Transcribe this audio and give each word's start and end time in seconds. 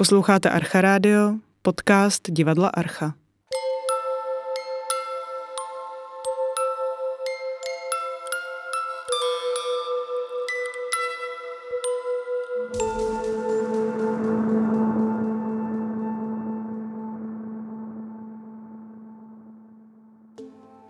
Posloucháte 0.00 0.50
Archa 0.50 0.80
Radio, 0.80 1.34
podcast 1.62 2.30
Divadla 2.30 2.68
Archa. 2.68 3.14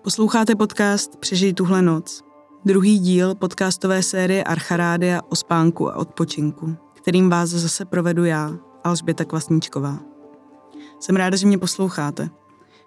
Posloucháte 0.03 0.55
podcast 0.55 1.17
Přežij 1.17 1.53
tuhle 1.53 1.83
noc. 1.83 2.23
Druhý 2.65 2.99
díl 2.99 3.35
podcastové 3.35 4.03
série 4.03 4.45
Archarádia 4.45 5.21
o 5.29 5.37
spánku 5.37 5.91
a 5.91 5.97
odpočinku, 5.97 6.77
kterým 6.95 7.31
vás 7.31 7.51
zase 7.51 7.85
provedu 7.85 8.25
já, 8.25 8.68
Alžběta 8.89 9.25
Kvasníčková. 9.25 9.99
Jsem 11.01 11.17
ráda, 11.17 11.37
že 11.37 11.47
mě 11.47 11.59
posloucháte. 11.59 12.31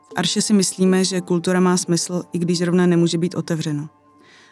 V 0.03 0.13
Arše 0.15 0.41
si 0.41 0.53
myslíme, 0.53 1.03
že 1.03 1.21
kultura 1.21 1.59
má 1.59 1.77
smysl, 1.77 2.23
i 2.33 2.39
když 2.39 2.61
rovna 2.61 2.85
nemůže 2.85 3.17
být 3.17 3.35
otevřeno. 3.35 3.89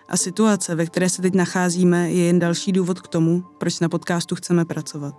A 0.10 0.18
situace, 0.18 0.76
ve 0.76 0.86
které 0.86 1.10
se 1.10 1.22
teď 1.22 1.34
nacházíme, 1.36 2.12
je 2.12 2.26
jen 2.26 2.40
další 2.40 2.72
důvod 2.72 3.02
k 3.02 3.08
tomu, 3.08 3.44
proč 3.58 3.80
na 3.80 3.90
podcastu 3.90 4.36
chceme 4.36 4.66
pracovat. 4.66 5.16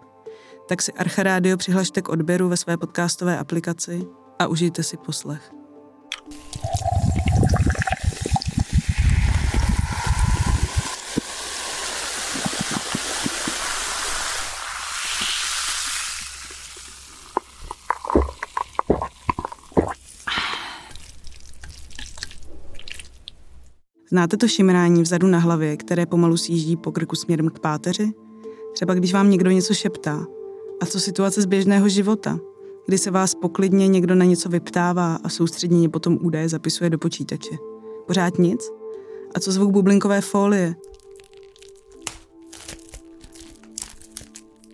Tak 0.69 0.83
si 0.83 0.93
Archa 0.93 1.23
Radio 1.23 1.57
přihlašte 1.57 2.03
k 2.03 2.09
odběru 2.09 2.49
ve 2.49 2.57
své 2.57 2.77
podcastové 2.77 3.39
aplikaci 3.39 4.07
a 4.39 4.47
užijte 4.47 4.83
si 4.83 4.97
poslech. 4.97 5.53
Znáte 24.13 24.37
to 24.37 24.49
šimrání 24.49 25.03
vzadu 25.03 25.27
na 25.27 25.39
hlavě, 25.39 25.77
které 25.77 26.07
pomalu 26.07 26.37
sjíždí 26.37 26.77
po 26.77 26.93
krku 26.93 27.17
směrem 27.17 27.49
k 27.49 27.59
páteři? 27.59 28.13
Třeba 28.73 28.95
když 28.95 29.13
vám 29.13 29.31
někdo 29.31 29.51
něco 29.51 29.75
šeptá. 29.75 30.27
A 30.81 30.87
co 30.87 31.01
situace 31.01 31.43
z 31.43 31.47
běžného 31.47 31.89
života, 31.89 32.39
kdy 32.87 32.99
se 32.99 33.11
vás 33.11 33.35
poklidně 33.35 33.89
někdo 33.89 34.15
na 34.15 34.25
něco 34.25 34.49
vyptává 34.49 35.19
a 35.25 35.29
soustředěně 35.29 35.89
potom 35.89 36.19
údaje 36.21 36.49
zapisuje 36.49 36.91
do 36.91 36.99
počítače. 36.99 37.51
Pořád 38.07 38.39
nic? 38.39 38.71
A 39.35 39.41
co 39.41 39.53
zvuk 39.53 39.71
bublinkové 39.71 40.21
folie? 40.21 40.75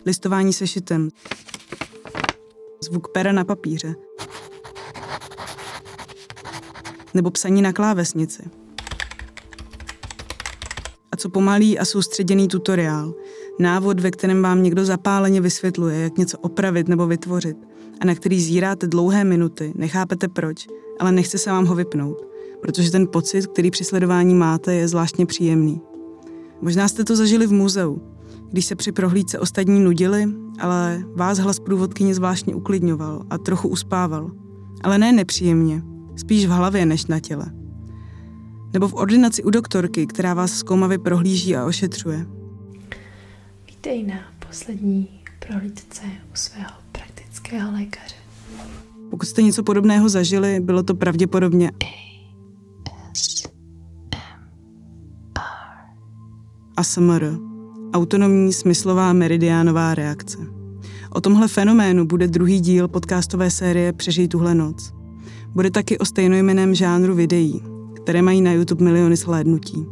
Listování 0.07 0.53
sešitem. 0.53 1.09
Zvuk 2.83 3.09
pera 3.09 3.33
na 3.33 3.45
papíře. 3.45 3.95
Nebo 7.15 7.31
psaní 7.31 7.63
na 7.63 7.73
klávesnici 7.73 8.51
co 11.27 11.31
pomalý 11.31 11.79
a 11.79 11.85
soustředěný 11.85 12.49
tutoriál. 12.49 13.15
Návod, 13.59 14.01
ve 14.01 14.11
kterém 14.11 14.43
vám 14.43 14.63
někdo 14.63 14.85
zapáleně 14.85 15.41
vysvětluje, 15.41 16.01
jak 16.01 16.19
něco 16.19 16.39
opravit 16.39 16.89
nebo 16.89 17.07
vytvořit 17.07 17.57
a 18.01 18.05
na 18.05 18.15
který 18.15 18.41
zíráte 18.41 18.87
dlouhé 18.87 19.25
minuty, 19.25 19.73
nechápete 19.77 20.29
proč, 20.29 20.67
ale 21.01 21.13
nechce 21.13 21.39
se 21.39 21.51
vám 21.51 21.67
ho 21.67 21.75
vypnout, 21.75 22.27
protože 22.61 22.91
ten 22.91 23.07
pocit, 23.07 23.47
který 23.47 23.71
při 23.71 23.85
sledování 23.85 24.35
máte, 24.35 24.75
je 24.75 24.89
zvláštně 24.89 25.27
příjemný. 25.27 25.81
Možná 26.61 26.89
jste 26.89 27.05
to 27.05 27.17
zažili 27.17 27.47
v 27.47 27.53
muzeu, 27.53 28.03
když 28.51 28.67
se 28.67 28.75
při 28.77 28.93
prohlídce 28.93 29.39
ostatní 29.39 29.81
nudili, 29.81 30.25
ale 30.59 31.05
vás 31.15 31.39
hlas 31.39 31.59
průvodkyně 31.59 32.15
zvláštně 32.15 32.55
uklidňoval 32.55 33.23
a 33.31 33.39
trochu 33.39 33.69
uspával. 33.69 34.31
Ale 34.83 34.99
ne 34.99 35.13
nepříjemně, 35.13 35.83
spíš 36.17 36.47
v 36.47 36.51
hlavě 36.51 36.87
než 36.87 37.07
na 37.07 37.21
těle. 37.21 37.47
Nebo 38.77 38.89
v 38.89 38.95
ordinaci 38.95 39.43
u 39.43 39.51
doktorky, 39.51 40.07
která 40.07 40.35
vás 40.35 40.53
zkoumavě 40.53 40.99
prohlíží 40.99 41.57
a 41.57 41.65
ošetřuje. 41.65 42.27
Vítej 43.67 44.03
na 44.03 44.15
poslední 44.49 45.09
prohlídce 45.49 46.03
u 46.33 46.35
svého 46.35 46.73
praktického 46.93 47.73
lékaře. 47.73 48.15
Pokud 49.11 49.27
jste 49.27 49.43
něco 49.43 49.63
podobného 49.63 50.09
zažili, 50.09 50.61
bylo 50.61 50.83
to 50.83 50.95
pravděpodobně 50.95 51.71
ASMR, 56.77 57.25
autonomní 57.95 58.53
smyslová 58.53 59.13
meridiánová 59.13 59.95
reakce. 59.95 60.39
O 61.11 61.21
tomhle 61.21 61.49
fenoménu 61.49 62.07
bude 62.07 62.29
druhý 62.29 62.61
díl 62.61 62.89
podcastové 62.89 63.51
série 63.51 63.93
Přežij 63.93 64.29
tuhle 64.29 64.55
noc. 64.55 64.93
Bude 65.55 65.71
taky 65.71 65.99
o 65.99 66.05
stejnojmeném 66.05 66.75
žánru 66.75 67.15
videí, 67.15 67.76
které 68.07 68.23
mají 68.23 68.43
na 68.43 68.53
YouTube 68.53 68.85
miliony 68.85 69.17
shlédnutí. 69.17 69.87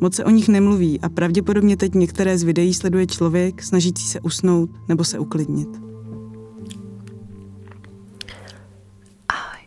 Moc 0.00 0.14
se 0.14 0.24
o 0.24 0.30
nich 0.30 0.48
nemluví 0.48 1.00
a 1.00 1.08
pravděpodobně 1.08 1.76
teď 1.76 1.94
některé 1.94 2.38
z 2.38 2.42
videí 2.42 2.74
sleduje 2.74 3.06
člověk 3.06 3.62
snažící 3.62 4.04
se 4.04 4.20
usnout 4.20 4.70
nebo 4.88 5.04
se 5.04 5.18
uklidnit. 5.18 5.68
Ahoj, 9.28 9.60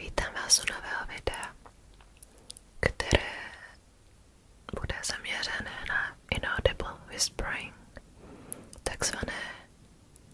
vítám 0.00 0.32
vás 0.34 0.58
u 0.58 0.72
nového 0.72 1.06
videa, 1.08 1.48
které 2.80 3.26
bude 4.80 4.94
zaměřené 5.06 5.76
na 5.88 6.16
inaudible 6.36 7.06
whispering, 7.12 7.74
takzvané 8.82 9.32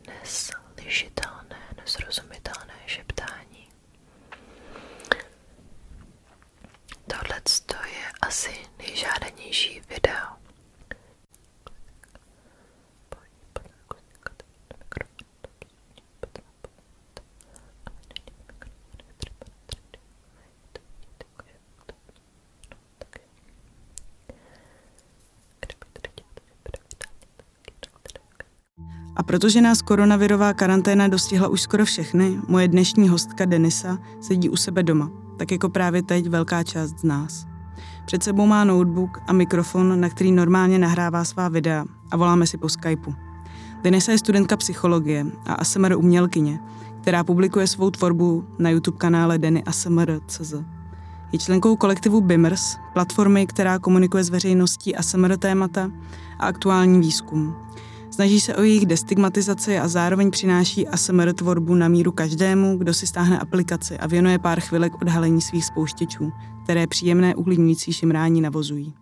neslyšitelné, 0.07 1.59
nesrozumitelné 1.83 2.75
šeptání. 2.87 3.45
Tohle 7.07 7.41
je 7.87 8.05
asi 8.35 8.51
nejžádanější 8.79 9.81
video. 9.89 10.15
A 29.17 29.23
protože 29.23 29.61
nás 29.61 29.83
koronavirová 29.83 30.55
karanténa 30.55 31.09
dostihla 31.09 31.49
už 31.49 31.61
skoro 31.61 31.85
všechny, 31.85 32.41
moje 32.49 32.69
dnešní 32.69 33.09
hostka 33.09 33.45
Denisa 33.45 33.99
sedí 34.21 34.49
u 34.49 34.57
sebe 34.57 34.83
doma 34.83 35.11
tak 35.39 35.53
jako 35.53 35.69
právě 35.69 36.03
teď 36.03 36.29
velká 36.29 36.63
část 36.63 36.99
z 36.99 37.05
nás. 37.05 37.54
Před 38.05 38.23
sebou 38.23 38.47
má 38.47 38.65
notebook 38.65 39.23
a 39.27 39.33
mikrofon, 39.33 40.01
na 40.01 40.09
který 40.09 40.33
normálně 40.33 40.79
nahrává 40.79 41.25
svá 41.25 41.49
videa 41.49 41.85
a 42.11 42.17
voláme 42.17 42.47
si 42.47 42.59
po 42.59 42.69
Skypeu. 42.69 43.15
Denisa 43.83 44.13
je 44.13 44.19
studentka 44.19 44.57
psychologie 44.57 45.27
a 45.47 45.55
ASMR 45.55 45.93
umělkyně, 45.97 46.61
která 47.01 47.25
publikuje 47.25 47.67
svou 47.67 47.91
tvorbu 47.91 48.45
na 48.59 48.71
YouTube 48.71 48.99
kanále 48.99 49.39
Denny 49.39 49.65
ASMR.cz. 49.65 50.55
Je 51.33 51.39
členkou 51.39 51.77
kolektivu 51.77 52.21
BIMRS, 52.21 52.77
platformy, 52.93 53.47
která 53.47 53.79
komunikuje 53.79 54.25
s 54.25 54.31
veřejností 54.31 54.97
ASMR 54.97 55.37
témata 55.37 55.91
a 56.39 56.47
aktuální 56.47 57.01
výzkum. 57.01 57.57
Snaží 58.11 58.41
se 58.41 58.57
o 58.57 58.63
jejich 58.63 58.87
destigmatizaci 58.87 59.79
a 59.79 59.89
zároveň 59.89 60.31
přináší 60.31 60.89
ASMR 60.89 61.33
tvorbu 61.33 61.75
na 61.75 61.89
míru 61.89 62.13
každému, 62.13 62.77
kdo 62.79 62.95
si 62.95 63.07
stáhne 63.07 63.39
aplikaci 63.39 63.99
a 63.99 64.07
věnuje 64.07 64.39
pár 64.39 64.61
chvilek 64.61 65.03
odhalení 65.03 65.41
svých 65.41 65.65
spouštěčů, 65.65 66.33
které 66.65 66.87
příjemné 66.87 67.35
uklidňující 67.35 67.93
šimrání 67.93 68.41
navozují. 68.41 68.95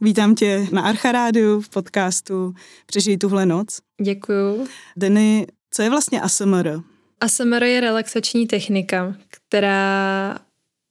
Vítám 0.00 0.34
tě 0.34 0.66
na 0.72 0.82
Archarádiu 0.82 1.60
v 1.60 1.68
podcastu 1.68 2.54
Přežij 2.86 3.16
tuhle 3.16 3.46
noc. 3.46 3.78
Děkuju. 4.02 4.66
Denny, 4.96 5.46
co 5.70 5.82
je 5.82 5.90
vlastně 5.90 6.20
ASMR? 6.20 6.80
ASMR 7.20 7.62
je 7.62 7.80
relaxační 7.80 8.46
technika, 8.46 9.16
která 9.28 10.38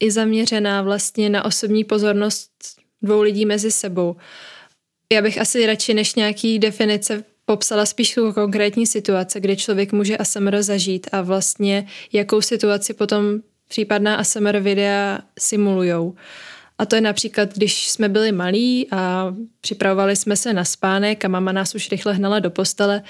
je 0.03 0.11
zaměřená 0.11 0.81
vlastně 0.81 1.29
na 1.29 1.45
osobní 1.45 1.83
pozornost 1.83 2.51
dvou 3.01 3.21
lidí 3.21 3.45
mezi 3.45 3.71
sebou. 3.71 4.15
Já 5.11 5.21
bych 5.21 5.41
asi 5.41 5.65
radši 5.65 5.93
než 5.93 6.15
nějaký 6.15 6.59
definice 6.59 7.23
popsala 7.45 7.85
spíš 7.85 8.13
tu 8.13 8.33
konkrétní 8.33 8.87
situace, 8.87 9.39
kde 9.39 9.55
člověk 9.55 9.91
může 9.91 10.17
ASMR 10.17 10.61
zažít 10.61 11.07
a 11.11 11.21
vlastně 11.21 11.87
jakou 12.13 12.41
situaci 12.41 12.93
potom 12.93 13.25
případná 13.73 14.15
ASMR 14.15 14.59
videa 14.59 15.19
simulujou. 15.39 16.15
A 16.77 16.85
to 16.85 16.95
je 16.95 17.01
například, 17.01 17.53
když 17.53 17.89
jsme 17.89 18.09
byli 18.09 18.31
malí 18.31 18.87
a 18.91 19.33
připravovali 19.61 20.15
jsme 20.15 20.35
se 20.35 20.53
na 20.53 20.65
spánek 20.65 21.25
a 21.25 21.27
mama 21.27 21.51
nás 21.51 21.75
už 21.75 21.91
rychle 21.91 22.13
hnala 22.13 22.39
do 22.39 22.49
postele, 22.49 23.03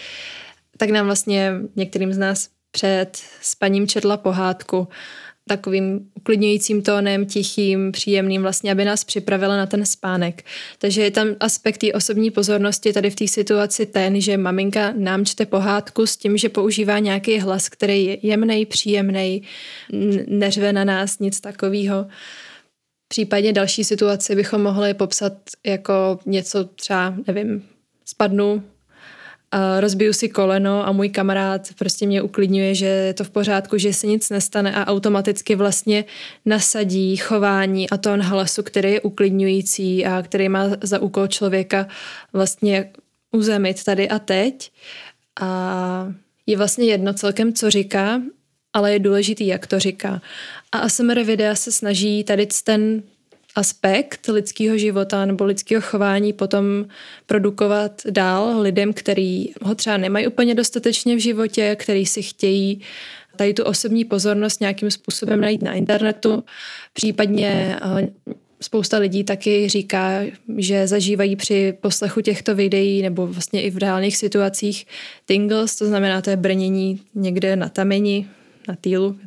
tak 0.77 0.89
nám 0.89 1.05
vlastně 1.05 1.51
některým 1.75 2.13
z 2.13 2.17
nás 2.17 2.49
před 2.71 3.17
spaním 3.41 3.87
četla 3.87 4.17
pohádku 4.17 4.87
takovým 5.47 6.09
uklidňujícím 6.15 6.81
tónem, 6.81 7.25
tichým, 7.25 7.91
příjemným, 7.91 8.41
vlastně, 8.41 8.71
aby 8.71 8.85
nás 8.85 9.03
připravila 9.03 9.57
na 9.57 9.65
ten 9.65 9.85
spánek. 9.85 10.43
Takže 10.79 11.01
je 11.03 11.11
tam 11.11 11.27
aspekt 11.39 11.77
té 11.77 11.93
osobní 11.93 12.31
pozornosti 12.31 12.93
tady 12.93 13.09
v 13.09 13.15
té 13.15 13.27
situaci 13.27 13.85
ten, 13.85 14.21
že 14.21 14.37
maminka 14.37 14.93
nám 14.97 15.25
čte 15.25 15.45
pohádku 15.45 16.05
s 16.05 16.17
tím, 16.17 16.37
že 16.37 16.49
používá 16.49 16.99
nějaký 16.99 17.39
hlas, 17.39 17.69
který 17.69 18.05
je 18.05 18.17
jemný, 18.21 18.65
příjemný, 18.65 19.43
neřve 20.27 20.73
na 20.73 20.83
nás 20.83 21.19
nic 21.19 21.41
takového. 21.41 22.07
Případně 23.07 23.53
další 23.53 23.83
situaci 23.83 24.35
bychom 24.35 24.61
mohli 24.61 24.93
popsat 24.93 25.33
jako 25.65 26.19
něco 26.25 26.63
třeba, 26.63 27.15
nevím, 27.27 27.63
spadnu, 28.05 28.63
rozbiju 29.79 30.13
si 30.13 30.29
koleno 30.29 30.87
a 30.87 30.91
můj 30.91 31.09
kamarád 31.09 31.61
prostě 31.77 32.07
mě 32.07 32.21
uklidňuje, 32.21 32.75
že 32.75 32.85
je 32.85 33.13
to 33.13 33.23
v 33.23 33.29
pořádku, 33.29 33.77
že 33.77 33.93
se 33.93 34.07
nic 34.07 34.29
nestane 34.29 34.75
a 34.75 34.87
automaticky 34.87 35.55
vlastně 35.55 36.05
nasadí 36.45 37.17
chování 37.17 37.89
a 37.89 37.97
tón 37.97 38.21
hlasu, 38.21 38.63
který 38.63 38.91
je 38.91 39.01
uklidňující 39.01 40.05
a 40.05 40.21
který 40.21 40.49
má 40.49 40.65
za 40.81 40.99
úkol 40.99 41.27
člověka 41.27 41.87
vlastně 42.33 42.91
uzemit 43.31 43.83
tady 43.83 44.09
a 44.09 44.19
teď. 44.19 44.71
A 45.41 46.13
je 46.45 46.57
vlastně 46.57 46.85
jedno 46.85 47.13
celkem, 47.13 47.53
co 47.53 47.69
říká, 47.69 48.21
ale 48.73 48.93
je 48.93 48.99
důležitý, 48.99 49.47
jak 49.47 49.67
to 49.67 49.79
říká. 49.79 50.21
A 50.71 50.77
ASMR 50.77 51.23
videa 51.23 51.55
se 51.55 51.71
snaží 51.71 52.23
tady 52.23 52.47
ten 52.63 53.03
aspekt 53.55 54.27
lidského 54.27 54.77
života 54.77 55.25
nebo 55.25 55.45
lidského 55.45 55.81
chování 55.81 56.33
potom 56.33 56.85
produkovat 57.25 58.01
dál 58.09 58.61
lidem, 58.61 58.93
který 58.93 59.45
ho 59.61 59.75
třeba 59.75 59.97
nemají 59.97 60.27
úplně 60.27 60.55
dostatečně 60.55 61.15
v 61.15 61.19
životě, 61.19 61.75
který 61.79 62.05
si 62.05 62.21
chtějí 62.21 62.81
tady 63.35 63.53
tu 63.53 63.63
osobní 63.63 64.05
pozornost 64.05 64.61
nějakým 64.61 64.91
způsobem 64.91 65.41
najít 65.41 65.61
na 65.61 65.73
internetu. 65.73 66.43
Případně 66.93 67.77
eh, 67.81 68.07
spousta 68.61 68.97
lidí 68.97 69.23
taky 69.23 69.69
říká, 69.69 70.21
že 70.57 70.87
zažívají 70.87 71.35
při 71.35 71.73
poslechu 71.81 72.21
těchto 72.21 72.55
videí 72.55 73.01
nebo 73.01 73.27
vlastně 73.27 73.61
i 73.61 73.69
v 73.69 73.77
reálných 73.77 74.17
situacích 74.17 74.87
tingles, 75.25 75.75
to 75.75 75.85
znamená 75.85 76.21
to 76.21 76.29
je 76.29 76.37
brnění 76.37 77.01
někde 77.15 77.55
na 77.55 77.69
tameni, 77.69 78.27
na 78.67 78.75
týlu, 78.81 79.19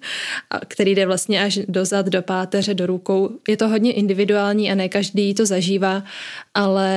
který 0.68 0.94
jde 0.94 1.06
vlastně 1.06 1.44
až 1.44 1.58
dozad, 1.68 2.06
do 2.06 2.22
páteře, 2.22 2.74
do 2.74 2.86
rukou. 2.86 3.30
Je 3.48 3.56
to 3.56 3.68
hodně 3.68 3.92
individuální 3.92 4.72
a 4.72 4.74
ne 4.74 4.88
každý 4.88 5.34
to 5.34 5.46
zažívá, 5.46 6.04
ale 6.54 6.90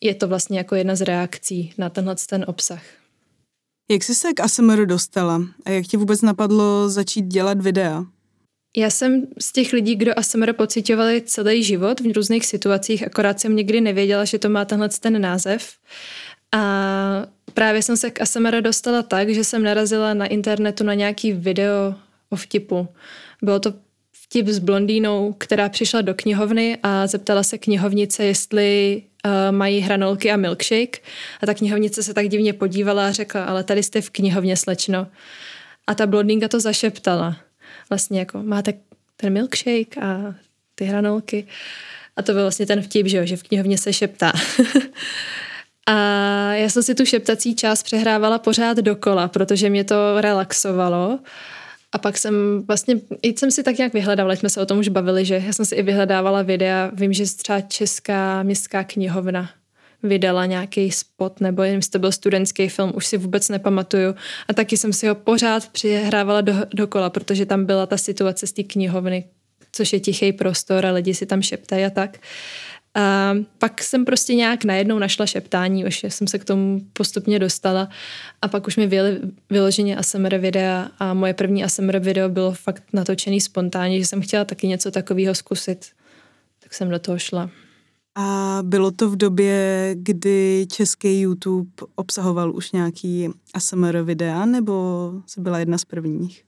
je 0.00 0.14
to 0.14 0.28
vlastně 0.28 0.58
jako 0.58 0.74
jedna 0.74 0.94
z 0.94 1.00
reakcí 1.00 1.72
na 1.78 1.90
tenhle 1.90 2.16
ten 2.28 2.44
obsah. 2.48 2.82
Jak 3.90 4.04
jsi 4.04 4.14
se 4.14 4.32
k 4.32 4.40
ASMR 4.40 4.86
dostala 4.86 5.42
a 5.64 5.70
jak 5.70 5.86
ti 5.86 5.96
vůbec 5.96 6.22
napadlo 6.22 6.88
začít 6.88 7.24
dělat 7.24 7.60
videa? 7.60 8.04
Já 8.76 8.90
jsem 8.90 9.26
z 9.40 9.52
těch 9.52 9.72
lidí, 9.72 9.96
kdo 9.96 10.18
ASMR 10.18 10.52
pocitovali 10.52 11.22
celý 11.26 11.64
život 11.64 12.00
v 12.00 12.12
různých 12.16 12.46
situacích, 12.46 13.06
akorát 13.06 13.40
jsem 13.40 13.56
někdy 13.56 13.80
nevěděla, 13.80 14.24
že 14.24 14.38
to 14.38 14.48
má 14.48 14.64
tenhle 14.64 14.88
ten 14.88 15.20
název. 15.20 15.72
A 16.52 17.26
právě 17.54 17.82
jsem 17.82 17.96
se 17.96 18.10
k 18.10 18.20
ASMR 18.20 18.60
dostala 18.60 19.02
tak, 19.02 19.28
že 19.28 19.44
jsem 19.44 19.62
narazila 19.62 20.14
na 20.14 20.26
internetu 20.26 20.84
na 20.84 20.94
nějaký 20.94 21.32
video 21.32 21.94
o 22.30 22.36
vtipu. 22.36 22.88
Bylo 23.42 23.60
to 23.60 23.72
vtip 24.12 24.48
s 24.48 24.58
blondýnou, 24.58 25.32
která 25.38 25.68
přišla 25.68 26.00
do 26.00 26.14
knihovny 26.14 26.78
a 26.82 27.06
zeptala 27.06 27.42
se 27.42 27.58
knihovnice, 27.58 28.24
jestli 28.24 29.02
uh, 29.24 29.56
mají 29.56 29.80
hranolky 29.80 30.30
a 30.30 30.36
milkshake. 30.36 31.02
A 31.42 31.46
ta 31.46 31.54
knihovnice 31.54 32.02
se 32.02 32.14
tak 32.14 32.28
divně 32.28 32.52
podívala 32.52 33.06
a 33.06 33.12
řekla, 33.12 33.44
ale 33.44 33.64
tady 33.64 33.82
jste 33.82 34.00
v 34.00 34.10
knihovně, 34.10 34.56
slečno. 34.56 35.06
A 35.86 35.94
ta 35.94 36.06
blondýnka 36.06 36.48
to 36.48 36.60
zašeptala. 36.60 37.36
Vlastně 37.90 38.18
jako, 38.18 38.42
máte 38.42 38.72
ten 39.16 39.32
milkshake 39.32 39.96
a 40.02 40.34
ty 40.74 40.84
hranolky. 40.84 41.46
A 42.16 42.22
to 42.22 42.32
byl 42.32 42.42
vlastně 42.42 42.66
ten 42.66 42.82
vtip, 42.82 43.06
že, 43.06 43.16
jo, 43.16 43.26
že 43.26 43.36
v 43.36 43.42
knihovně 43.42 43.78
se 43.78 43.92
šeptá. 43.92 44.32
A 45.90 46.54
já 46.54 46.68
jsem 46.68 46.82
si 46.82 46.94
tu 46.94 47.04
šeptací 47.04 47.54
část 47.54 47.82
přehrávala 47.82 48.38
pořád 48.38 48.76
dokola, 48.76 49.28
protože 49.28 49.70
mě 49.70 49.84
to 49.84 50.20
relaxovalo. 50.20 51.18
A 51.92 51.98
pak 51.98 52.18
jsem 52.18 52.62
vlastně, 52.66 52.96
i 53.22 53.38
jsem 53.38 53.50
si 53.50 53.62
tak 53.62 53.78
nějak 53.78 53.92
vyhledávala, 53.92 54.36
jsme 54.36 54.50
se 54.50 54.60
o 54.60 54.66
tom 54.66 54.78
už 54.78 54.88
bavili, 54.88 55.24
že 55.24 55.42
já 55.46 55.52
jsem 55.52 55.64
si 55.64 55.74
i 55.74 55.82
vyhledávala 55.82 56.42
videa, 56.42 56.90
vím, 56.92 57.12
že 57.12 57.24
třeba 57.36 57.60
Česká 57.60 58.42
městská 58.42 58.84
knihovna 58.84 59.50
vydala 60.02 60.46
nějaký 60.46 60.90
spot, 60.90 61.40
nebo 61.40 61.62
jen 61.62 61.80
to 61.92 61.98
byl 61.98 62.12
studentský 62.12 62.68
film, 62.68 62.92
už 62.94 63.06
si 63.06 63.16
vůbec 63.16 63.48
nepamatuju. 63.48 64.14
A 64.48 64.54
taky 64.54 64.76
jsem 64.76 64.92
si 64.92 65.08
ho 65.08 65.14
pořád 65.14 65.68
přihrávala 65.68 66.40
do, 66.40 66.54
dokola, 66.74 67.10
protože 67.10 67.46
tam 67.46 67.64
byla 67.64 67.86
ta 67.86 67.96
situace 67.96 68.46
z 68.46 68.52
té 68.52 68.62
knihovny, 68.62 69.24
což 69.72 69.92
je 69.92 70.00
tichý 70.00 70.32
prostor 70.32 70.86
a 70.86 70.92
lidi 70.92 71.14
si 71.14 71.26
tam 71.26 71.42
šeptají 71.42 71.84
a 71.84 71.90
tak. 71.90 72.18
A 72.94 73.34
pak 73.58 73.82
jsem 73.82 74.04
prostě 74.04 74.34
nějak 74.34 74.64
najednou 74.64 74.98
našla 74.98 75.26
šeptání, 75.26 75.84
už 75.84 76.04
jsem 76.08 76.26
se 76.26 76.38
k 76.38 76.44
tomu 76.44 76.80
postupně 76.92 77.38
dostala 77.38 77.88
a 78.42 78.48
pak 78.48 78.66
už 78.66 78.76
mi 78.76 78.86
vyjeli 78.86 79.20
vyloženě 79.50 79.96
ASMR 79.96 80.38
videa 80.38 80.90
a 80.98 81.14
moje 81.14 81.34
první 81.34 81.64
ASMR 81.64 81.98
video 81.98 82.28
bylo 82.28 82.52
fakt 82.52 82.82
natočený 82.92 83.40
spontánně, 83.40 83.98
že 83.98 84.06
jsem 84.06 84.20
chtěla 84.20 84.44
taky 84.44 84.66
něco 84.66 84.90
takového 84.90 85.34
zkusit. 85.34 85.86
Tak 86.62 86.74
jsem 86.74 86.90
do 86.90 86.98
toho 86.98 87.18
šla. 87.18 87.50
A 88.14 88.58
bylo 88.62 88.90
to 88.90 89.10
v 89.10 89.16
době, 89.16 89.90
kdy 89.94 90.66
český 90.72 91.20
YouTube 91.20 91.70
obsahoval 91.94 92.56
už 92.56 92.72
nějaký 92.72 93.28
ASMR 93.54 94.02
videa, 94.02 94.44
nebo 94.44 95.12
jsi 95.26 95.40
byla 95.40 95.58
jedna 95.58 95.78
z 95.78 95.84
prvních? 95.84 96.44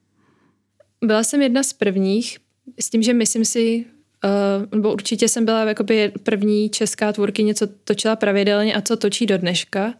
Byla 1.05 1.25
jsem 1.25 1.43
jedna 1.43 1.63
z 1.63 1.73
prvních, 1.73 2.39
s 2.81 2.91
tím, 2.91 3.03
že 3.03 3.15
myslím 3.15 3.45
si, 3.45 3.85
Uh, 4.25 4.67
nebo 4.79 4.93
určitě 4.93 5.29
jsem 5.29 5.45
byla 5.45 5.65
jakoby 5.65 6.13
první 6.23 6.69
česká 6.69 7.13
tvůrkyně, 7.13 7.55
co 7.55 7.67
točila 7.85 8.17
pravidelně 8.17 8.75
a 8.75 8.81
co 8.81 8.97
točí 8.97 9.27
do 9.27 9.39
dneška. 9.39 9.95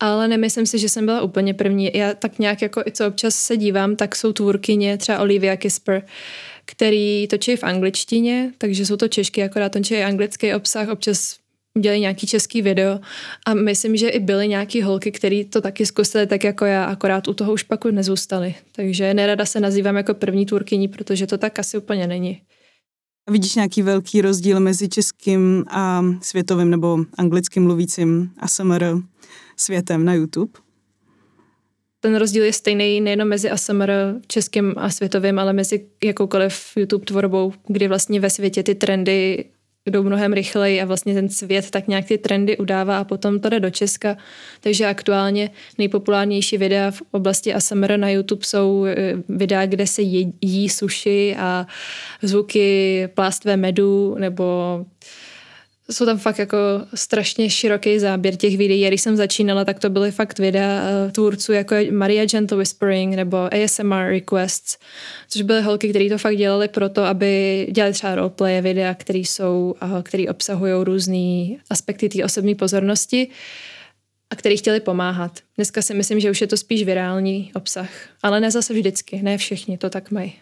Ale 0.00 0.28
nemyslím 0.28 0.66
si, 0.66 0.78
že 0.78 0.88
jsem 0.88 1.06
byla 1.06 1.22
úplně 1.22 1.54
první. 1.54 1.90
Já 1.94 2.14
tak 2.14 2.38
nějak 2.38 2.62
jako 2.62 2.82
i 2.86 2.92
co 2.92 3.06
občas 3.06 3.34
se 3.34 3.56
dívám, 3.56 3.96
tak 3.96 4.16
jsou 4.16 4.32
tvůrkyně, 4.32 4.98
třeba 4.98 5.18
Olivia 5.18 5.56
Kisper, 5.56 6.02
který 6.64 7.28
točí 7.28 7.56
v 7.56 7.64
angličtině, 7.64 8.52
takže 8.58 8.86
jsou 8.86 8.96
to 8.96 9.08
češky, 9.08 9.42
akorát 9.42 9.72
točí 9.72 9.96
anglický 9.96 10.54
obsah, 10.54 10.88
občas 10.88 11.36
udělají 11.76 12.00
nějaký 12.00 12.26
český 12.26 12.62
video 12.62 13.00
a 13.46 13.54
myslím, 13.54 13.96
že 13.96 14.08
i 14.08 14.20
byly 14.20 14.48
nějaký 14.48 14.82
holky, 14.82 15.12
které 15.12 15.44
to 15.44 15.60
taky 15.60 15.86
zkusily 15.86 16.26
tak 16.26 16.44
jako 16.44 16.64
já, 16.64 16.84
akorát 16.84 17.28
u 17.28 17.34
toho 17.34 17.52
už 17.52 17.62
pak 17.62 17.84
nezůstaly. 17.84 18.54
Takže 18.72 19.14
nerada 19.14 19.44
se 19.44 19.60
nazývám 19.60 19.96
jako 19.96 20.14
první 20.14 20.46
tvůrkyní, 20.46 20.88
protože 20.88 21.26
to 21.26 21.38
tak 21.38 21.58
asi 21.58 21.78
úplně 21.78 22.06
není. 22.06 22.42
Vidíš 23.30 23.54
nějaký 23.54 23.82
velký 23.82 24.20
rozdíl 24.20 24.60
mezi 24.60 24.88
českým 24.88 25.64
a 25.68 26.04
světovým 26.20 26.70
nebo 26.70 26.98
anglickým 27.18 27.62
mluvícím 27.62 28.30
ASMR 28.38 28.84
světem 29.56 30.04
na 30.04 30.14
YouTube? 30.14 30.52
Ten 32.00 32.16
rozdíl 32.16 32.44
je 32.44 32.52
stejný 32.52 33.00
nejen 33.00 33.24
mezi 33.24 33.50
ASMR 33.50 33.90
českým 34.26 34.74
a 34.76 34.90
světovým, 34.90 35.38
ale 35.38 35.52
mezi 35.52 35.86
jakoukoliv 36.04 36.72
YouTube 36.76 37.04
tvorbou, 37.04 37.52
kdy 37.66 37.88
vlastně 37.88 38.20
ve 38.20 38.30
světě 38.30 38.62
ty 38.62 38.74
trendy 38.74 39.44
jdou 39.86 40.02
mnohem 40.02 40.32
rychleji 40.32 40.82
a 40.82 40.84
vlastně 40.84 41.14
ten 41.14 41.28
svět 41.28 41.70
tak 41.70 41.88
nějak 41.88 42.04
ty 42.04 42.18
trendy 42.18 42.56
udává 42.56 42.98
a 42.98 43.04
potom 43.04 43.40
to 43.40 43.48
jde 43.48 43.60
do 43.60 43.70
Česka. 43.70 44.16
Takže 44.60 44.86
aktuálně 44.86 45.50
nejpopulárnější 45.78 46.58
videa 46.58 46.90
v 46.90 47.02
oblasti 47.10 47.54
ASMR 47.54 47.96
na 47.96 48.10
YouTube 48.10 48.44
jsou 48.44 48.84
eh, 48.84 49.12
videa, 49.28 49.66
kde 49.66 49.86
se 49.86 50.02
jí 50.40 50.68
suši 50.68 51.36
a 51.38 51.66
zvuky 52.22 53.08
plástve 53.14 53.56
medu 53.56 54.16
nebo 54.18 54.44
jsou 55.90 56.04
tam 56.04 56.18
fakt 56.18 56.38
jako 56.38 56.56
strašně 56.94 57.50
široký 57.50 57.98
záběr 57.98 58.36
těch 58.36 58.56
videí. 58.56 58.86
Když 58.88 59.00
jsem 59.00 59.16
začínala, 59.16 59.64
tak 59.64 59.78
to 59.78 59.90
byly 59.90 60.10
fakt 60.10 60.38
videa 60.38 60.82
uh, 60.82 61.10
tvůrců 61.10 61.52
jako 61.52 61.74
Maria 61.90 62.26
Gentle 62.26 62.58
Whispering 62.58 63.14
nebo 63.14 63.54
ASMR 63.54 64.06
Requests, 64.08 64.78
což 65.28 65.42
byly 65.42 65.62
holky, 65.62 65.90
které 65.90 66.08
to 66.08 66.18
fakt 66.18 66.36
dělali 66.36 66.68
proto, 66.68 67.04
aby 67.04 67.66
dělali 67.70 67.92
třeba 67.92 68.14
roleplay 68.14 68.60
videa, 68.60 68.94
které 68.94 69.18
jsou, 69.18 69.74
uh, 69.82 70.02
které 70.02 70.24
obsahují 70.30 70.72
různé 70.84 71.56
aspekty 71.70 72.08
té 72.08 72.24
osobní 72.24 72.54
pozornosti 72.54 73.28
a 74.30 74.36
který 74.36 74.56
chtěli 74.56 74.80
pomáhat. 74.80 75.40
Dneska 75.56 75.82
si 75.82 75.94
myslím, 75.94 76.20
že 76.20 76.30
už 76.30 76.40
je 76.40 76.46
to 76.46 76.56
spíš 76.56 76.84
virální 76.84 77.50
obsah, 77.54 77.90
ale 78.22 78.40
ne 78.40 78.50
zase 78.50 78.74
vždycky, 78.74 79.22
ne 79.22 79.38
všichni 79.38 79.78
to 79.78 79.90
tak 79.90 80.10
mají. 80.10 80.32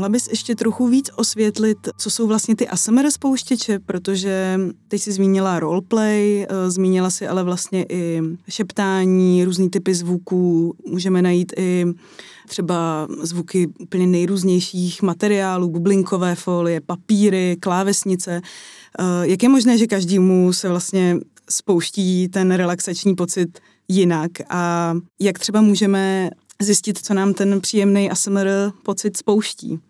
Mohla 0.00 0.08
bys 0.08 0.28
ještě 0.28 0.54
trochu 0.54 0.88
víc 0.88 1.10
osvětlit, 1.16 1.78
co 1.96 2.10
jsou 2.10 2.26
vlastně 2.26 2.56
ty 2.56 2.68
ASMR 2.68 3.10
spouštěče, 3.10 3.78
protože 3.78 4.60
ty 4.88 4.98
jsi 4.98 5.12
zmínila 5.12 5.60
roleplay, 5.60 6.46
eh, 6.48 6.70
zmínila 6.70 7.10
si 7.10 7.26
ale 7.26 7.42
vlastně 7.42 7.86
i 7.88 8.20
šeptání, 8.48 9.44
různý 9.44 9.70
typy 9.70 9.94
zvuků, 9.94 10.74
můžeme 10.86 11.22
najít 11.22 11.52
i 11.56 11.86
třeba 12.48 13.08
zvuky 13.22 13.68
úplně 13.78 14.06
nejrůznějších 14.06 15.02
materiálů, 15.02 15.70
bublinkové 15.70 16.34
folie, 16.34 16.80
papíry, 16.80 17.56
klávesnice. 17.60 18.40
Eh, 18.98 19.04
jak 19.22 19.42
je 19.42 19.48
možné, 19.48 19.78
že 19.78 19.86
každému 19.86 20.52
se 20.52 20.68
vlastně 20.68 21.18
spouští 21.50 22.28
ten 22.28 22.52
relaxační 22.52 23.14
pocit 23.14 23.58
jinak 23.88 24.30
a 24.48 24.94
jak 25.20 25.38
třeba 25.38 25.60
můžeme 25.60 26.30
zjistit, 26.62 26.98
co 27.06 27.14
nám 27.14 27.34
ten 27.34 27.60
příjemný 27.60 28.10
ASMR 28.10 28.48
pocit 28.82 29.16
spouští? 29.16 29.80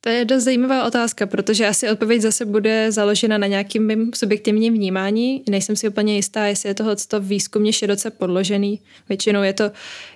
To 0.00 0.08
je 0.08 0.24
dost 0.24 0.44
zajímavá 0.44 0.86
otázka, 0.86 1.26
protože 1.26 1.66
asi 1.66 1.90
odpověď 1.90 2.20
zase 2.22 2.44
bude 2.44 2.92
založena 2.92 3.38
na 3.38 3.46
nějakým 3.46 3.86
mým 3.86 4.10
subjektivním 4.14 4.74
vnímání. 4.74 5.42
Nejsem 5.50 5.76
si 5.76 5.88
úplně 5.88 6.16
jistá, 6.16 6.46
jestli 6.46 6.68
je 6.68 6.74
tohle 6.74 6.96
výzkumně 7.20 7.72
široce 7.72 8.10
podložený. 8.10 8.80
Většinou 9.08 9.42
je 9.42 9.52
to 9.52 9.70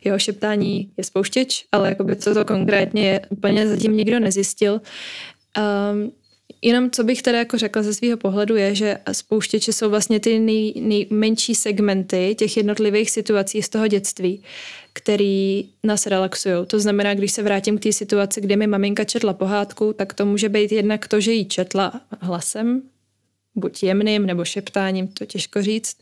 jeho 0.05 0.19
šeptání 0.19 0.91
je 0.97 1.05
spouštěč, 1.05 1.65
ale 1.73 1.89
jakoby 1.89 2.17
co 2.17 2.35
to 2.35 2.45
konkrétně 2.45 3.09
je, 3.09 3.21
úplně 3.29 3.69
zatím 3.69 3.97
nikdo 3.97 4.21
nezjistil. 4.21 4.81
Um, 5.93 6.13
Jenom 6.65 6.91
co 6.91 7.05
bych 7.05 7.23
teda 7.23 7.39
jako 7.39 7.59
řekla 7.59 7.83
ze 7.83 7.95
svého 7.95 8.17
pohledu 8.17 8.57
je, 8.57 8.75
že 8.75 8.99
spouštěče 9.13 9.73
jsou 9.73 9.91
vlastně 9.91 10.21
ty 10.21 10.39
nej, 10.39 10.73
nejmenší 10.81 11.55
segmenty 11.55 12.35
těch 12.39 12.57
jednotlivých 12.57 13.11
situací 13.11 13.63
z 13.63 13.69
toho 13.69 13.87
dětství, 13.87 14.43
který 14.93 15.69
nás 15.83 16.07
relaxují. 16.07 16.67
To 16.67 16.81
znamená, 16.81 17.15
když 17.15 17.33
se 17.33 17.43
vrátím 17.43 17.79
k 17.79 17.83
té 17.83 17.93
situaci, 17.93 18.41
kde 18.41 18.57
mi 18.57 18.67
maminka 18.67 19.05
četla 19.05 19.33
pohádku, 19.33 19.93
tak 19.93 20.15
to 20.15 20.27
může 20.27 20.49
být 20.49 20.73
jednak 20.73 21.09
to, 21.09 21.21
že 21.21 21.33
ji 21.33 21.45
četla 21.45 22.01
hlasem, 22.21 22.83
buď 23.55 23.83
jemným 23.83 24.27
nebo 24.27 24.45
šeptáním, 24.45 25.09
to 25.09 25.27
těžko 25.27 25.63
říct. 25.63 25.97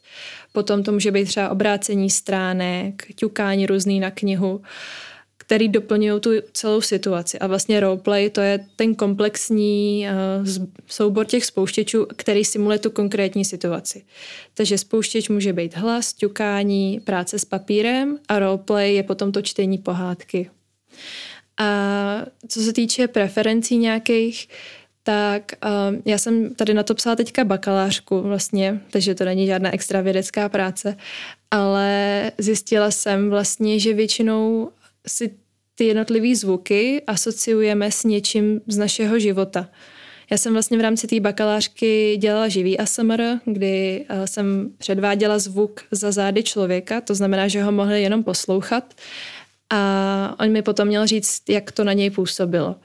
Potom 0.52 0.83
to 0.83 0.93
může 0.93 1.11
být 1.11 1.25
třeba 1.25 1.49
obrácení 1.49 2.11
stránek, 2.11 3.07
ťukání 3.14 3.67
různý 3.67 4.00
na 4.00 4.11
knihu. 4.11 4.57
Uh, 4.57 4.64
který 5.50 5.69
doplňují 5.69 6.21
tu 6.21 6.30
celou 6.52 6.80
situaci. 6.80 7.38
A 7.38 7.47
vlastně 7.47 7.80
roleplay 7.80 8.30
to 8.30 8.40
je 8.40 8.66
ten 8.76 8.95
komplexní 8.95 10.07
uh, 10.40 10.49
soubor 10.87 11.26
těch 11.26 11.45
spouštěčů, 11.45 12.07
který 12.16 12.45
simuluje 12.45 12.78
tu 12.78 12.90
konkrétní 12.90 13.45
situaci. 13.45 14.04
Takže 14.54 14.78
spouštěč 14.78 15.28
může 15.28 15.52
být 15.52 15.76
hlas, 15.76 16.12
ťukání, 16.12 17.00
práce 17.00 17.38
s 17.38 17.45
papírem 17.45 18.19
a 18.28 18.38
roleplay 18.38 18.95
je 18.95 19.02
potom 19.02 19.33
to 19.33 19.42
čtení 19.42 19.78
pohádky. 19.78 20.50
A 21.59 21.66
co 22.49 22.61
se 22.61 22.73
týče 22.73 23.09
preferencí 23.09 23.78
nějakých, 23.78 24.49
tak 25.02 25.52
um, 25.52 26.02
já 26.04 26.19
jsem 26.19 26.54
tady 26.54 26.75
na 26.75 26.83
to 26.83 26.95
psala 26.95 27.16
teďka 27.16 27.45
bakalářku 27.45 28.21
vlastně, 28.21 28.80
takže 28.90 29.14
to 29.14 29.25
není 29.25 29.47
žádná 29.47 29.75
extra 29.75 30.00
vědecká 30.00 30.49
práce, 30.49 30.97
ale 31.50 32.33
zjistila 32.38 32.90
jsem 32.90 33.30
vlastně, 33.30 33.78
že 33.78 33.95
většinou 33.95 34.71
si 35.07 35.35
ty 35.75 35.85
jednotlivé 35.85 36.37
zvuky 36.37 37.02
asociujeme 37.07 37.90
s 37.90 38.04
něčím 38.04 38.61
z 38.66 38.78
našeho 38.78 39.19
života. 39.19 39.69
Já 40.30 40.38
jsem 40.38 40.52
vlastně 40.52 40.78
v 40.78 40.80
rámci 40.80 41.07
té 41.07 41.21
bakalářky 41.21 42.16
dělala 42.16 42.49
živý 42.49 42.78
ASMR, 42.78 43.23
kdy 43.45 44.07
eh, 44.09 44.26
jsem 44.26 44.71
předváděla 44.78 45.38
zvuk 45.38 45.80
za 45.90 46.12
zády 46.12 46.42
člověka, 46.42 47.00
to 47.00 47.14
znamená, 47.14 47.49
že 47.49 47.62
ho 47.62 47.73
mohli 47.73 48.02
jenom 48.02 48.25
poslouchat 48.25 48.95
a 49.71 50.37
on 50.40 50.52
mi 50.52 50.62
potom 50.62 50.88
měl 50.88 51.07
říct, 51.07 51.42
jak 51.49 51.73
to 51.73 51.85
na 51.85 51.92
něj 51.92 52.11
působilo. 52.11 52.76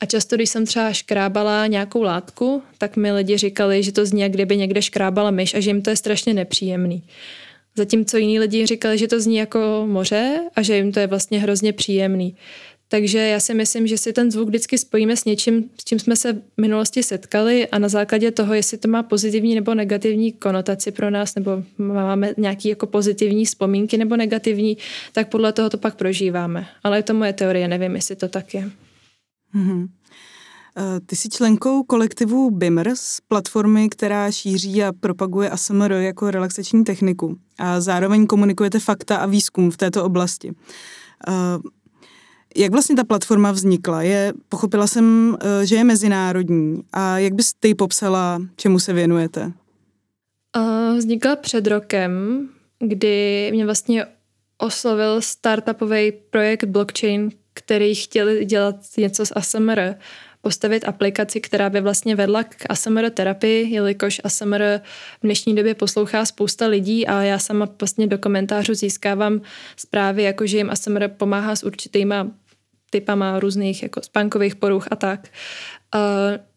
A 0.00 0.06
často, 0.06 0.36
když 0.36 0.50
jsem 0.50 0.66
třeba 0.66 0.92
škrábala 0.92 1.66
nějakou 1.66 2.02
látku, 2.02 2.62
tak 2.78 2.96
mi 2.96 3.12
lidi 3.12 3.36
říkali, 3.36 3.82
že 3.82 3.92
to 3.92 4.06
zní, 4.06 4.20
jak 4.20 4.32
kdyby 4.32 4.56
někde 4.56 4.82
škrábala 4.82 5.30
myš 5.30 5.54
a 5.54 5.60
že 5.60 5.70
jim 5.70 5.82
to 5.82 5.90
je 5.90 5.96
strašně 5.96 6.34
nepříjemný. 6.34 7.02
Zatímco 7.76 8.16
jiní 8.16 8.38
lidi 8.38 8.66
říkali, 8.66 8.98
že 8.98 9.08
to 9.08 9.20
zní 9.20 9.36
jako 9.36 9.84
moře 9.86 10.40
a 10.56 10.62
že 10.62 10.76
jim 10.76 10.92
to 10.92 11.00
je 11.00 11.06
vlastně 11.06 11.38
hrozně 11.38 11.72
příjemný. 11.72 12.36
Takže 12.88 13.18
já 13.18 13.40
si 13.40 13.54
myslím, 13.54 13.86
že 13.86 13.98
si 13.98 14.12
ten 14.12 14.30
zvuk 14.30 14.48
vždycky 14.48 14.78
spojíme 14.78 15.16
s 15.16 15.24
něčím, 15.24 15.70
s 15.80 15.84
čím 15.84 15.98
jsme 15.98 16.16
se 16.16 16.32
v 16.32 16.60
minulosti 16.60 17.02
setkali 17.02 17.68
a 17.68 17.78
na 17.78 17.88
základě 17.88 18.30
toho, 18.30 18.54
jestli 18.54 18.78
to 18.78 18.88
má 18.88 19.02
pozitivní 19.02 19.54
nebo 19.54 19.74
negativní 19.74 20.32
konotaci 20.32 20.92
pro 20.92 21.10
nás, 21.10 21.34
nebo 21.34 21.62
máme 21.78 22.32
nějaký 22.36 22.68
jako 22.68 22.86
pozitivní 22.86 23.44
vzpomínky 23.44 23.98
nebo 23.98 24.16
negativní, 24.16 24.76
tak 25.12 25.28
podle 25.28 25.52
toho 25.52 25.70
to 25.70 25.78
pak 25.78 25.94
prožíváme. 25.96 26.66
Ale 26.84 26.98
je 26.98 27.02
to 27.02 27.14
moje 27.14 27.32
teorie, 27.32 27.68
nevím, 27.68 27.94
jestli 27.96 28.16
to 28.16 28.28
tak 28.28 28.54
je. 28.54 28.70
Mm-hmm. 29.54 29.88
Eh, 30.78 31.00
ty 31.06 31.16
jsi 31.16 31.28
členkou 31.28 31.82
kolektivu 31.82 32.50
BIMRS, 32.50 33.18
platformy, 33.28 33.88
která 33.88 34.30
šíří 34.30 34.82
a 34.84 34.92
propaguje 35.00 35.50
ASMR 35.50 35.92
jako 35.92 36.30
relaxační 36.30 36.84
techniku 36.84 37.36
a 37.58 37.80
zároveň 37.80 38.26
komunikujete 38.26 38.78
fakta 38.78 39.16
a 39.16 39.26
výzkum 39.26 39.70
v 39.70 39.76
této 39.76 40.04
oblasti. 40.04 40.52
Eh, 41.28 41.32
jak 42.56 42.72
vlastně 42.72 42.96
ta 42.96 43.04
platforma 43.04 43.52
vznikla? 43.52 44.02
Je, 44.02 44.32
pochopila 44.48 44.86
jsem, 44.86 45.36
eh, 45.40 45.66
že 45.66 45.76
je 45.76 45.84
mezinárodní. 45.84 46.82
A 46.92 47.18
jak 47.18 47.32
bys 47.32 47.52
ty 47.60 47.74
popsala, 47.74 48.42
čemu 48.56 48.78
se 48.78 48.92
věnujete? 48.92 49.52
Vznikla 50.96 51.36
před 51.36 51.66
rokem, 51.66 52.12
kdy 52.78 53.50
mě 53.52 53.64
vlastně 53.64 54.06
oslovil 54.58 55.20
startupový 55.20 56.12
projekt 56.30 56.64
blockchain, 56.64 57.30
který 57.54 57.94
chtěli 57.94 58.44
dělat 58.44 58.76
něco 58.96 59.26
s 59.26 59.32
ASMR 59.36 59.94
postavit 60.46 60.88
aplikaci, 60.88 61.40
která 61.40 61.70
by 61.70 61.80
vlastně 61.80 62.16
vedla 62.16 62.44
k 62.44 62.56
ASMR 62.68 63.10
terapii, 63.10 63.74
jelikož 63.74 64.20
ASMR 64.24 64.62
v 65.20 65.22
dnešní 65.22 65.54
době 65.54 65.74
poslouchá 65.74 66.24
spousta 66.24 66.66
lidí 66.66 67.06
a 67.06 67.22
já 67.22 67.38
sama 67.38 67.68
vlastně 67.80 68.06
do 68.06 68.18
komentářů 68.18 68.74
získávám 68.74 69.40
zprávy, 69.76 70.22
jako 70.22 70.46
že 70.46 70.56
jim 70.56 70.70
ASMR 70.70 71.08
pomáhá 71.08 71.56
s 71.56 71.62
určitýma 71.62 72.30
typama 72.90 73.40
různých 73.40 73.82
jako 73.82 74.02
spánkových 74.02 74.56
poruch 74.56 74.86
a 74.90 74.96
tak. 74.96 75.28
Uh, 75.94 76.00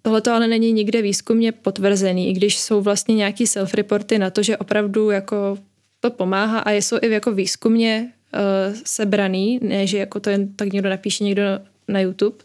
Tohle 0.01 0.21
to 0.21 0.31
ale 0.31 0.47
není 0.47 0.71
nikde 0.71 1.01
výzkumně 1.01 1.51
potvrzený, 1.51 2.29
i 2.29 2.33
když 2.33 2.59
jsou 2.59 2.81
vlastně 2.81 3.15
nějaký 3.15 3.45
self-reporty 3.45 4.19
na 4.19 4.29
to, 4.29 4.43
že 4.43 4.57
opravdu 4.57 5.09
jako 5.09 5.57
to 5.99 6.11
pomáhá 6.11 6.59
a 6.59 6.71
jsou 6.71 6.97
i 7.01 7.11
jako 7.11 7.31
výzkumně 7.31 8.13
uh, 8.33 8.75
sebraný, 8.85 9.59
ne, 9.61 9.87
že 9.87 9.97
jako 9.97 10.19
to 10.19 10.29
jen 10.29 10.53
tak 10.53 10.73
někdo 10.73 10.89
napíše 10.89 11.23
někdo 11.23 11.43
na 11.87 11.99
YouTube. 11.99 12.37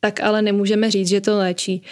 Tak 0.00 0.20
ale 0.20 0.42
nemůžeme 0.42 0.90
říct, 0.90 1.08
že 1.08 1.20
to 1.20 1.38
léčí. 1.38 1.82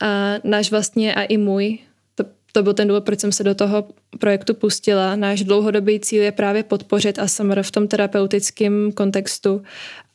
A 0.00 0.34
náš 0.44 0.70
vlastně 0.70 1.14
a 1.14 1.22
i 1.22 1.36
můj, 1.36 1.78
to, 2.14 2.24
to 2.52 2.62
byl 2.62 2.74
ten 2.74 2.88
důvod, 2.88 3.04
proč 3.04 3.20
jsem 3.20 3.32
se 3.32 3.44
do 3.44 3.54
toho 3.54 3.84
projektu 4.18 4.54
pustila, 4.54 5.16
náš 5.16 5.44
dlouhodobý 5.44 6.00
cíl 6.00 6.22
je 6.22 6.32
právě 6.32 6.62
podpořit 6.62 7.18
ASMR 7.18 7.62
v 7.62 7.70
tom 7.70 7.88
terapeutickém 7.88 8.92
kontextu 8.92 9.62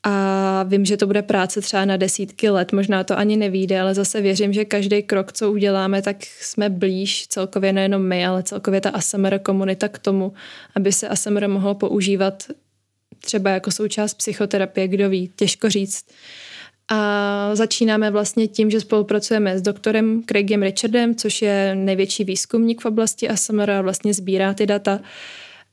a 0.04 0.64
vím, 0.64 0.86
že 0.86 0.98
to 0.98 1.08
bude 1.08 1.22
práce 1.22 1.62
třeba 1.62 1.86
na 1.86 1.98
desítky 1.98 2.50
let, 2.50 2.72
možná 2.72 3.04
to 3.04 3.18
ani 3.18 3.38
nevíde, 3.38 3.82
ale 3.82 3.94
zase 3.94 4.22
věřím, 4.22 4.54
že 4.54 4.66
každý 4.66 5.04
krok, 5.04 5.32
co 5.32 5.52
uděláme, 5.52 6.02
tak 6.02 6.18
jsme 6.26 6.70
blíž 6.70 7.28
celkově 7.28 7.74
nejenom 7.74 8.02
my, 8.08 8.26
ale 8.26 8.44
celkově 8.44 8.82
ta 8.82 8.90
ASMR 8.90 9.40
komunita 9.40 9.88
k 9.88 10.00
tomu, 10.00 10.34
aby 10.76 10.92
se 10.92 11.08
ASMR 11.08 11.48
mohlo 11.48 11.76
používat 11.76 12.44
třeba 13.20 13.50
jako 13.50 13.72
součást 13.72 14.14
psychoterapie, 14.14 14.88
kdo 14.88 15.10
ví, 15.10 15.32
těžko 15.36 15.70
říct. 15.70 16.06
A 16.90 17.56
začínáme 17.56 18.12
vlastně 18.12 18.48
tím, 18.48 18.70
že 18.70 18.80
spolupracujeme 18.80 19.58
s 19.58 19.62
doktorem 19.62 20.24
Craigem 20.24 20.64
Richardem, 20.64 21.16
což 21.16 21.42
je 21.42 21.76
největší 21.76 22.24
výzkumník 22.24 22.82
v 22.82 22.86
oblasti 22.86 23.30
ASMR 23.30 23.72
a 23.72 23.82
vlastně 23.82 24.14
sbírá 24.14 24.54
ty 24.54 24.66
data 24.66 25.00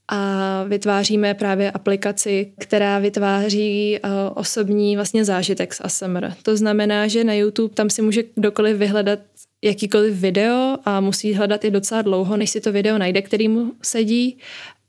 a 0.09 0.65
vytváříme 0.69 1.35
právě 1.35 1.71
aplikaci, 1.71 2.53
která 2.59 2.99
vytváří 2.99 3.99
uh, 4.05 4.11
osobní 4.35 4.97
vlastně 4.97 5.25
zážitek 5.25 5.75
z 5.75 5.81
ASMR. 5.81 6.33
To 6.43 6.57
znamená, 6.57 7.09
že 7.09 7.25
na 7.25 7.35
YouTube 7.35 7.75
tam 7.75 7.91
si 7.91 8.03
může 8.03 8.23
kdokoliv 8.35 8.77
vyhledat 8.77 9.19
jakýkoliv 9.63 10.15
video 10.15 10.77
a 10.85 11.01
musí 11.01 11.35
hledat 11.35 11.65
i 11.65 11.71
docela 11.71 12.03
dlouho, 12.03 12.37
než 12.37 12.51
si 12.51 12.61
to 12.61 12.73
video 12.73 12.99
najde, 12.99 13.23
který 13.23 13.49
mu 13.49 13.73
sedí 13.83 14.39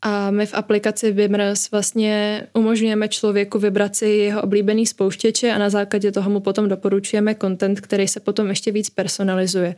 a 0.02 0.32
my 0.32 0.46
v 0.46 0.54
aplikaci 0.54 1.12
Vimrs 1.12 1.72
vlastně 1.72 2.44
umožňujeme 2.54 3.08
člověku 3.08 3.60
vybrat 3.60 3.96
si 3.96 4.06
jeho 4.06 4.42
oblíbený 4.42 4.86
spouštěče 4.86 5.52
a 5.52 5.58
na 5.58 5.70
základě 5.70 6.12
toho 6.12 6.30
mu 6.30 6.40
potom 6.40 6.70
doporučujeme 6.70 7.36
content, 7.36 7.82
který 7.82 8.08
se 8.08 8.20
potom 8.20 8.50
ještě 8.50 8.72
víc 8.72 8.90
personalizuje. 8.90 9.76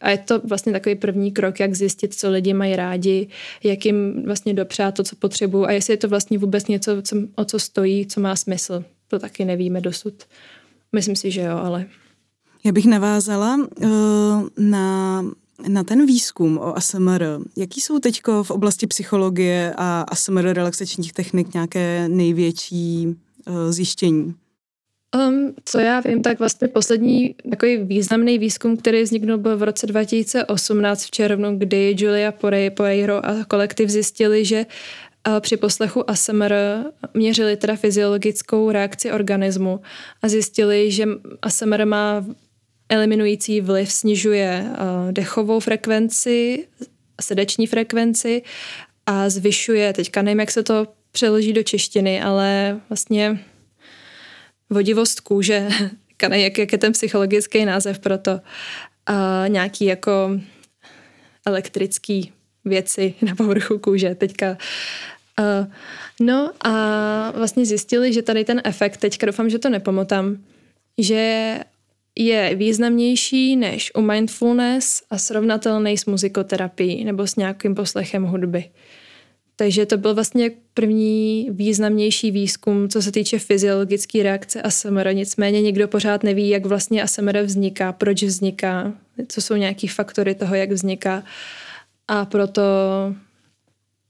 A 0.00 0.10
je 0.10 0.18
to 0.18 0.40
vlastně 0.40 0.72
takový 0.72 0.94
první 0.94 1.32
krok, 1.32 1.60
jak 1.60 1.74
zjistit, 1.74 2.14
co 2.14 2.30
lidi 2.30 2.54
mají 2.54 2.76
rádi, 2.76 3.28
jak 3.64 3.86
jim 3.86 4.22
vlastně 4.26 4.54
dopřát 4.54 4.94
to, 4.94 5.04
co 5.04 5.16
potřebují 5.16 5.66
a 5.66 5.72
jestli 5.72 5.92
je 5.92 5.96
to 5.96 6.08
vlastně 6.08 6.38
vůbec 6.38 6.66
něco, 6.66 7.02
co, 7.02 7.16
o 7.34 7.44
co 7.44 7.58
stojí, 7.58 8.06
co 8.06 8.20
má 8.20 8.36
smysl. 8.36 8.84
To 9.08 9.18
taky 9.18 9.44
nevíme 9.44 9.80
dosud. 9.80 10.14
Myslím 10.92 11.16
si, 11.16 11.30
že 11.30 11.40
jo, 11.40 11.56
ale... 11.56 11.86
Já 12.64 12.72
bych 12.72 12.86
navázala 12.86 13.56
uh, 13.56 13.88
na 14.58 15.24
na 15.68 15.84
ten 15.84 16.06
výzkum 16.06 16.58
o 16.58 16.76
ASMR, 16.76 17.24
jaký 17.56 17.80
jsou 17.80 17.98
teď 17.98 18.20
v 18.42 18.50
oblasti 18.50 18.86
psychologie 18.86 19.74
a 19.76 20.00
ASMR 20.00 20.52
relaxačních 20.52 21.12
technik 21.12 21.54
nějaké 21.54 22.08
největší 22.08 23.06
uh, 23.06 23.54
zjištění? 23.70 24.34
Um, 25.14 25.54
co 25.64 25.78
já 25.78 26.00
vím, 26.00 26.22
tak 26.22 26.38
vlastně 26.38 26.68
poslední 26.68 27.34
takový 27.50 27.76
významný 27.76 28.38
výzkum, 28.38 28.76
který 28.76 29.02
vzniknul 29.02 29.38
byl 29.38 29.56
v 29.56 29.62
roce 29.62 29.86
2018 29.86 31.04
v 31.04 31.10
červnu, 31.10 31.58
kdy 31.58 31.94
Julia 31.98 32.32
Poreiro 32.76 33.26
a 33.26 33.44
kolektiv 33.44 33.90
zjistili, 33.90 34.44
že 34.44 34.66
uh, 35.28 35.40
při 35.40 35.56
poslechu 35.56 36.10
ASMR 36.10 36.54
měřili 37.14 37.56
teda 37.56 37.76
fyziologickou 37.76 38.70
reakci 38.70 39.12
organismu 39.12 39.80
a 40.22 40.28
zjistili, 40.28 40.90
že 40.90 41.04
ASMR 41.42 41.86
má 41.86 42.24
eliminující 42.88 43.60
vliv, 43.60 43.92
snižuje 43.92 44.64
uh, 44.68 45.12
dechovou 45.12 45.60
frekvenci, 45.60 46.66
srdeční 47.20 47.66
frekvenci 47.66 48.42
a 49.06 49.28
zvyšuje, 49.28 49.92
teďka 49.92 50.22
nevím, 50.22 50.40
jak 50.40 50.50
se 50.50 50.62
to 50.62 50.86
přeloží 51.12 51.52
do 51.52 51.62
češtiny, 51.62 52.22
ale 52.22 52.80
vlastně 52.88 53.44
vodivost 54.70 55.20
kůže, 55.20 55.68
jak, 56.32 56.58
jak 56.58 56.72
je 56.72 56.78
ten 56.78 56.92
psychologický 56.92 57.64
název 57.64 57.98
pro 57.98 58.18
to, 58.18 58.40
a 59.06 59.44
nějaký 59.48 59.84
jako 59.84 60.40
elektrický 61.46 62.32
věci 62.64 63.14
na 63.22 63.34
povrchu 63.34 63.78
kůže. 63.78 64.14
Teďka 64.14 64.56
Uh, 65.40 65.66
no 66.20 66.50
a 66.60 66.70
vlastně 67.30 67.66
zjistili, 67.66 68.12
že 68.12 68.22
tady 68.22 68.44
ten 68.44 68.60
efekt, 68.64 68.96
teďka 68.96 69.26
doufám, 69.26 69.50
že 69.50 69.58
to 69.58 69.68
nepomotám, 69.68 70.36
že 70.98 71.58
je 72.16 72.54
významnější 72.54 73.56
než 73.56 73.92
u 73.94 74.00
mindfulness 74.00 75.02
a 75.10 75.18
srovnatelný 75.18 75.98
s 75.98 76.06
muzikoterapií 76.06 77.04
nebo 77.04 77.26
s 77.26 77.36
nějakým 77.36 77.74
poslechem 77.74 78.24
hudby. 78.24 78.64
Takže 79.56 79.86
to 79.86 79.96
byl 79.96 80.14
vlastně 80.14 80.50
první 80.74 81.48
významnější 81.50 82.30
výzkum, 82.30 82.88
co 82.88 83.02
se 83.02 83.12
týče 83.12 83.38
fyziologické 83.38 84.22
reakce 84.22 84.62
ASMR. 84.62 85.14
Nicméně 85.14 85.62
nikdo 85.62 85.88
pořád 85.88 86.22
neví, 86.22 86.48
jak 86.48 86.66
vlastně 86.66 87.02
ASMR 87.02 87.38
vzniká, 87.38 87.92
proč 87.92 88.22
vzniká, 88.22 88.92
co 89.28 89.40
jsou 89.40 89.54
nějaký 89.54 89.88
faktory 89.88 90.34
toho, 90.34 90.54
jak 90.54 90.70
vzniká. 90.70 91.22
A 92.08 92.24
proto 92.24 92.62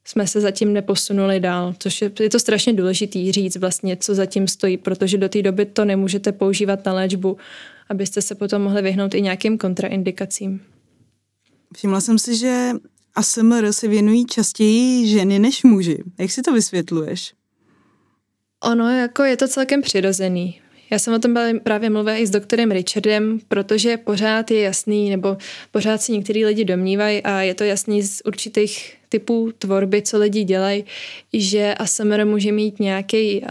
jsme 0.04 0.26
se 0.26 0.40
zatím 0.40 0.72
neposunuli 0.72 1.40
dál, 1.40 1.75
což 1.78 2.02
je, 2.02 2.10
je 2.20 2.30
to 2.30 2.38
strašně 2.38 2.72
důležitý 2.72 3.32
říct 3.32 3.56
vlastně, 3.56 3.96
co 3.96 4.14
zatím 4.14 4.48
stojí, 4.48 4.76
protože 4.76 5.18
do 5.18 5.28
té 5.28 5.42
doby 5.42 5.64
to 5.64 5.84
nemůžete 5.84 6.32
používat 6.32 6.84
na 6.84 6.92
léčbu, 6.92 7.36
abyste 7.88 8.23
se 8.23 8.35
potom 8.35 8.62
mohli 8.62 8.83
vyhnout 8.83 9.14
i 9.14 9.23
nějakým 9.23 9.59
kontraindikacím. 9.59 10.61
Všimla 11.76 12.00
jsem 12.00 12.19
si, 12.19 12.37
že 12.37 12.71
ASMR 13.14 13.73
se 13.73 13.88
věnují 13.88 14.26
častěji 14.26 15.09
ženy 15.09 15.38
než 15.38 15.62
muži. 15.62 16.05
Jak 16.19 16.31
si 16.31 16.43
to 16.43 16.52
vysvětluješ? 16.52 17.35
Ono 18.64 18.90
jako 18.90 19.23
je 19.23 19.37
to 19.37 19.49
celkem 19.49 19.83
přirozený. 19.83 20.61
Já 20.90 20.99
jsem 20.99 21.14
o 21.14 21.19
tom 21.19 21.35
právě 21.62 21.90
mluvila 21.90 22.16
i 22.16 22.26
s 22.26 22.31
doktorem 22.31 22.71
Richardem, 22.71 23.40
protože 23.49 23.97
pořád 23.97 24.50
je 24.50 24.61
jasný, 24.61 25.11
nebo 25.11 25.37
pořád 25.71 26.02
si 26.02 26.12
některý 26.12 26.45
lidi 26.45 26.64
domnívají 26.64 27.23
a 27.23 27.40
je 27.40 27.55
to 27.55 27.64
jasný 27.64 28.02
z 28.02 28.23
určitých 28.25 28.97
typů 29.09 29.52
tvorby, 29.59 30.02
co 30.02 30.19
lidi 30.19 30.45
dělají, 30.45 30.85
že 31.33 31.75
ASMR 31.75 32.25
může 32.25 32.52
mít 32.52 32.81
nějaký 32.81 33.40
uh, 33.40 33.49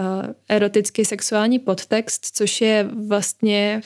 erotický 0.49 1.05
sexuální 1.05 1.59
podtext, 1.59 2.25
což 2.35 2.61
je 2.61 2.89
vlastně 3.07 3.81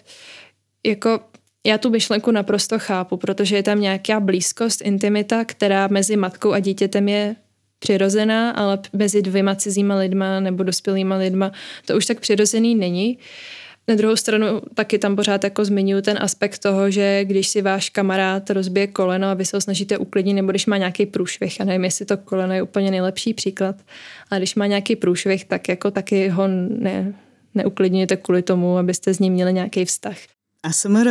jako 0.90 1.20
já 1.66 1.78
tu 1.78 1.90
myšlenku 1.90 2.32
naprosto 2.32 2.80
chápu, 2.80 3.18
protože 3.18 3.56
je 3.56 3.64
tam 3.64 3.82
nějaká 3.82 4.20
blízkost, 4.20 4.82
intimita, 4.82 5.46
která 5.46 5.88
mezi 5.88 6.18
matkou 6.18 6.52
a 6.52 6.60
dítětem 6.60 7.10
je 7.10 7.36
přirozená, 7.80 8.52
ale 8.52 8.80
mezi 8.94 9.22
dvěma 9.22 9.56
cizíma 9.56 9.96
lidma 9.96 10.40
nebo 10.40 10.64
dospělýma 10.64 11.16
lidma 11.16 11.52
to 11.86 11.98
už 11.98 12.06
tak 12.06 12.20
přirozený 12.20 12.76
není. 12.76 13.18
Na 13.88 13.96
druhou 13.96 14.16
stranu 14.16 14.62
taky 14.74 15.00
tam 15.00 15.16
pořád 15.16 15.44
jako 15.44 15.66
zmiňuji 15.66 16.02
ten 16.02 16.18
aspekt 16.22 16.60
toho, 16.60 16.92
že 16.92 17.26
když 17.26 17.48
si 17.48 17.62
váš 17.62 17.90
kamarád 17.90 18.50
rozbije 18.50 18.88
koleno 18.88 19.28
a 19.28 19.34
vy 19.34 19.46
se 19.46 19.58
ho 19.58 19.62
snažíte 19.62 19.98
uklidnit, 19.98 20.34
nebo 20.34 20.52
když 20.52 20.66
má 20.66 20.78
nějaký 20.78 21.06
průšvih, 21.06 21.62
a 21.62 21.64
nevím, 21.64 21.84
jestli 21.84 22.06
to 22.06 22.18
koleno 22.18 22.54
je 22.54 22.62
úplně 22.62 22.92
nejlepší 22.92 23.34
příklad, 23.34 23.76
ale 24.30 24.40
když 24.40 24.56
má 24.56 24.66
nějaký 24.66 24.96
průšvih, 24.96 25.46
tak 25.46 25.70
jako 25.70 25.92
taky 25.92 26.28
ho 26.28 26.48
ne, 26.48 27.14
neuklidňujete 27.56 28.18
kvůli 28.18 28.42
tomu, 28.42 28.78
abyste 28.78 29.14
s 29.14 29.20
ním 29.20 29.34
měli 29.34 29.54
nějaký 29.54 29.86
vztah. 29.86 30.18
ASMR 30.64 31.10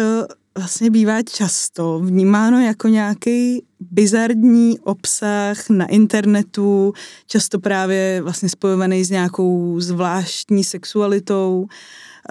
vlastně 0.59 0.91
bývá 0.91 1.23
často 1.23 1.99
vnímáno 1.99 2.61
jako 2.61 2.89
nějaký 2.89 3.63
bizardní 3.81 4.79
obsah 4.79 5.71
na 5.71 5.87
internetu, 5.87 6.93
často 7.27 7.59
právě 7.59 8.21
vlastně 8.23 8.49
spojovaný 8.49 9.05
s 9.05 9.11
nějakou 9.11 9.81
zvláštní 9.81 10.65
sexualitou. 10.65 11.67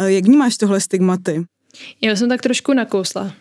Jak 0.06 0.25
vnímáš 0.25 0.58
tohle 0.58 0.80
stigmaty? 0.80 1.45
Já 2.01 2.15
jsem 2.15 2.30
tak 2.30 2.41
trošku 2.41 2.73
nakousla. 2.73 3.34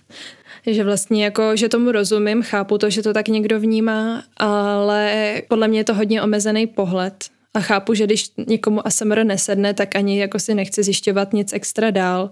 Že 0.67 0.85
vlastně 0.85 1.25
jako, 1.25 1.57
že 1.57 1.69
tomu 1.69 1.93
rozumím, 1.93 2.43
chápu 2.43 2.79
to, 2.79 2.91
že 2.91 3.03
to 3.03 3.13
tak 3.13 3.29
někdo 3.29 3.61
vnímá, 3.61 4.25
ale 4.37 5.35
podle 5.49 5.69
mě 5.69 5.81
je 5.81 5.85
to 5.85 5.95
hodně 5.95 6.23
omezený 6.23 6.67
pohled. 6.67 7.25
A 7.55 7.61
chápu, 7.61 7.95
že 7.95 8.05
když 8.05 8.31
někomu 8.47 8.87
ASMR 8.87 9.25
nesedne, 9.25 9.75
tak 9.75 9.97
ani 9.97 10.21
jako 10.21 10.39
si 10.39 10.55
nechce 10.55 10.83
zjišťovat 10.83 11.33
nic 11.33 11.53
extra 11.53 11.91
dál 11.91 12.31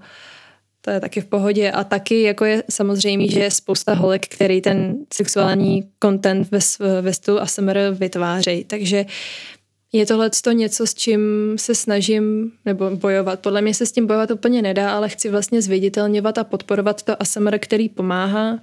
to 0.84 0.90
je 0.90 1.00
taky 1.00 1.20
v 1.20 1.24
pohodě 1.24 1.70
a 1.70 1.84
taky 1.84 2.22
jako 2.22 2.44
je 2.44 2.62
samozřejmě, 2.70 3.28
že 3.28 3.40
je 3.40 3.50
spousta 3.50 3.94
holek, 3.94 4.26
který 4.28 4.60
ten 4.60 4.96
sexuální 5.14 5.88
content 6.02 6.50
ve, 6.50 6.58
ve 7.00 7.12
stylu 7.12 7.40
ASMR 7.40 7.78
vytvářejí, 7.92 8.64
takže 8.64 9.06
je 9.92 10.06
tohle 10.06 10.30
to 10.42 10.52
něco, 10.52 10.86
s 10.86 10.94
čím 10.94 11.20
se 11.56 11.74
snažím 11.74 12.52
nebo 12.64 12.90
bojovat. 12.90 13.40
Podle 13.40 13.62
mě 13.62 13.74
se 13.74 13.86
s 13.86 13.92
tím 13.92 14.06
bojovat 14.06 14.30
úplně 14.30 14.62
nedá, 14.62 14.96
ale 14.96 15.08
chci 15.08 15.30
vlastně 15.30 15.62
zviditelňovat 15.62 16.38
a 16.38 16.44
podporovat 16.44 17.02
to 17.02 17.22
ASMR, 17.22 17.58
který 17.58 17.88
pomáhá, 17.88 18.58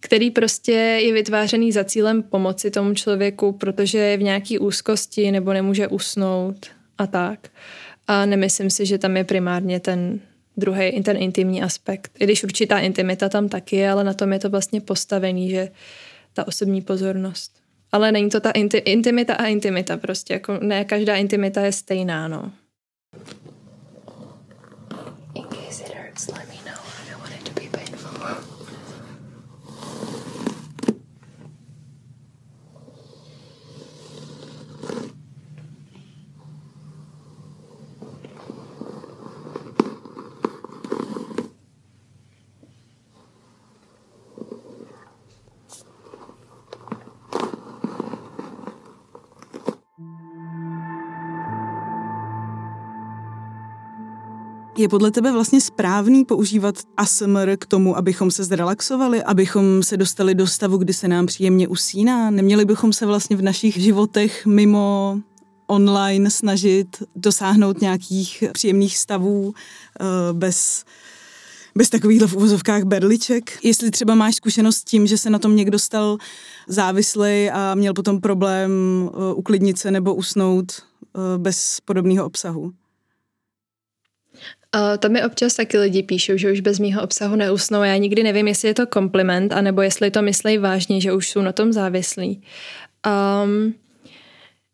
který 0.00 0.30
prostě 0.30 0.72
je 0.72 1.12
vytvářený 1.12 1.72
za 1.72 1.84
cílem 1.84 2.22
pomoci 2.22 2.70
tomu 2.70 2.94
člověku, 2.94 3.52
protože 3.52 3.98
je 3.98 4.16
v 4.16 4.22
nějaký 4.22 4.58
úzkosti 4.58 5.30
nebo 5.30 5.52
nemůže 5.52 5.88
usnout 5.88 6.66
a 6.98 7.06
tak. 7.06 7.48
A 8.06 8.26
nemyslím 8.26 8.70
si, 8.70 8.86
že 8.86 8.98
tam 8.98 9.16
je 9.16 9.24
primárně 9.24 9.80
ten 9.80 10.20
druhý 10.56 11.02
ten 11.02 11.16
intimní 11.16 11.62
aspekt. 11.62 12.10
I 12.18 12.24
když 12.24 12.44
určitá 12.44 12.78
intimita 12.78 13.28
tam 13.28 13.48
taky 13.48 13.76
je, 13.76 13.90
ale 13.90 14.04
na 14.04 14.14
tom 14.14 14.32
je 14.32 14.38
to 14.38 14.50
vlastně 14.50 14.80
postavený, 14.80 15.50
že 15.50 15.68
ta 16.32 16.46
osobní 16.48 16.82
pozornost. 16.82 17.52
Ale 17.92 18.12
není 18.12 18.30
to 18.30 18.40
ta 18.40 18.50
inti- 18.50 18.82
intimita 18.84 19.34
a 19.34 19.46
intimita 19.46 19.96
prostě, 19.96 20.32
jako 20.32 20.58
ne 20.62 20.84
každá 20.84 21.16
intimita 21.16 21.60
je 21.60 21.72
stejná, 21.72 22.28
no. 22.28 22.52
Je 54.82 54.88
podle 54.88 55.10
tebe 55.10 55.32
vlastně 55.32 55.60
správný 55.60 56.24
používat 56.24 56.74
ASMR 56.96 57.56
k 57.56 57.66
tomu, 57.66 57.96
abychom 57.96 58.30
se 58.30 58.44
zrelaxovali, 58.44 59.22
abychom 59.22 59.82
se 59.82 59.96
dostali 59.96 60.34
do 60.34 60.46
stavu, 60.46 60.76
kdy 60.76 60.92
se 60.92 61.08
nám 61.08 61.26
příjemně 61.26 61.68
usíná? 61.68 62.30
Neměli 62.30 62.64
bychom 62.64 62.92
se 62.92 63.06
vlastně 63.06 63.36
v 63.36 63.42
našich 63.42 63.76
životech 63.76 64.46
mimo 64.46 65.18
online 65.66 66.30
snažit 66.30 67.02
dosáhnout 67.16 67.80
nějakých 67.80 68.44
příjemných 68.52 68.98
stavů 68.98 69.54
eh, 70.00 70.04
bez 70.32 70.84
bez 71.74 71.90
takovýchhle 71.90 72.28
v 72.28 72.34
uvozovkách 72.34 72.82
berliček. 72.82 73.58
Jestli 73.64 73.90
třeba 73.90 74.14
máš 74.14 74.34
zkušenost 74.34 74.76
s 74.76 74.84
tím, 74.84 75.06
že 75.06 75.18
se 75.18 75.30
na 75.30 75.38
tom 75.38 75.56
někdo 75.56 75.78
stal 75.78 76.18
závislý 76.68 77.50
a 77.50 77.74
měl 77.74 77.94
potom 77.94 78.20
problém 78.20 78.70
uh, 79.02 79.38
uklidnit 79.38 79.78
se 79.78 79.90
nebo 79.90 80.14
usnout 80.14 80.72
uh, 80.72 81.22
bez 81.42 81.78
podobného 81.84 82.26
obsahu. 82.26 82.72
Uh, 84.74 84.96
to 84.98 85.08
mi 85.08 85.24
občas 85.24 85.54
taky 85.54 85.78
lidi 85.78 86.02
píšou, 86.02 86.36
že 86.36 86.52
už 86.52 86.60
bez 86.60 86.78
mýho 86.78 87.02
obsahu 87.02 87.36
neusnou. 87.36 87.82
Já 87.82 87.96
nikdy 87.96 88.22
nevím, 88.22 88.48
jestli 88.48 88.68
je 88.68 88.74
to 88.74 88.86
kompliment, 88.86 89.52
anebo 89.52 89.82
jestli 89.82 90.10
to 90.10 90.22
myslí 90.22 90.58
vážně, 90.58 91.00
že 91.00 91.12
už 91.12 91.30
jsou 91.30 91.42
na 91.42 91.52
tom 91.52 91.72
závislí. 91.72 92.42
Um, 93.44 93.74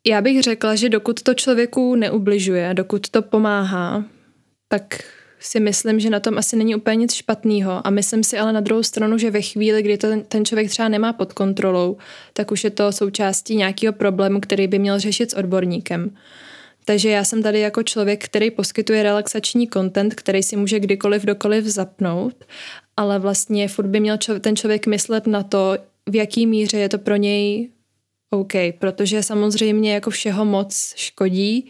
já 0.07 0.21
bych 0.21 0.43
řekla, 0.43 0.75
že 0.75 0.89
dokud 0.89 1.23
to 1.23 1.35
člověku 1.35 1.95
neubližuje, 1.95 2.75
dokud 2.75 3.09
to 3.09 3.23
pomáhá, 3.23 4.05
tak 4.69 5.03
si 5.41 5.61
myslím, 5.61 6.01
že 6.01 6.11
na 6.11 6.21
tom 6.21 6.39
asi 6.39 6.57
není 6.57 6.75
úplně 6.75 6.97
nic 6.97 7.15
špatného. 7.15 7.87
A 7.87 7.91
myslím 7.91 8.25
si 8.25 8.39
ale 8.39 8.53
na 8.53 8.61
druhou 8.61 8.83
stranu, 8.83 9.19
že 9.19 9.31
ve 9.31 9.43
chvíli, 9.43 9.83
kdy 9.83 9.99
to 9.99 10.09
ten 10.29 10.45
člověk 10.45 10.71
třeba 10.71 10.89
nemá 10.89 11.13
pod 11.13 11.33
kontrolou, 11.33 11.97
tak 12.33 12.51
už 12.51 12.65
je 12.65 12.71
to 12.71 12.93
součástí 12.93 13.57
nějakého 13.57 13.93
problému, 13.93 14.41
který 14.41 14.67
by 14.67 14.79
měl 14.79 14.99
řešit 14.99 15.31
s 15.31 15.35
odborníkem. 15.37 16.11
Takže 16.89 17.11
já 17.11 17.25
jsem 17.25 17.43
tady 17.43 17.61
jako 17.61 17.83
člověk, 17.83 18.25
který 18.25 18.51
poskytuje 18.51 19.03
relaxační 19.03 19.69
content, 19.69 20.15
který 20.15 20.43
si 20.43 20.57
může 20.57 20.81
kdykoliv 20.81 21.25
dokoliv 21.25 21.65
zapnout, 21.65 22.45
ale 22.97 23.19
vlastně 23.19 23.69
furt 23.69 23.87
by 23.87 24.01
měl 24.01 24.19
ten 24.41 24.57
člověk 24.57 24.87
myslet 24.87 25.27
na 25.27 25.43
to, 25.43 25.77
v 26.11 26.17
jaký 26.17 26.47
míře 26.47 26.79
je 26.79 26.89
to 26.89 26.99
pro 26.99 27.17
něj 27.17 27.69
OK, 28.31 28.53
protože 28.79 29.23
samozřejmě 29.23 29.95
jako 29.95 30.11
všeho 30.11 30.45
moc 30.45 30.93
škodí 30.97 31.69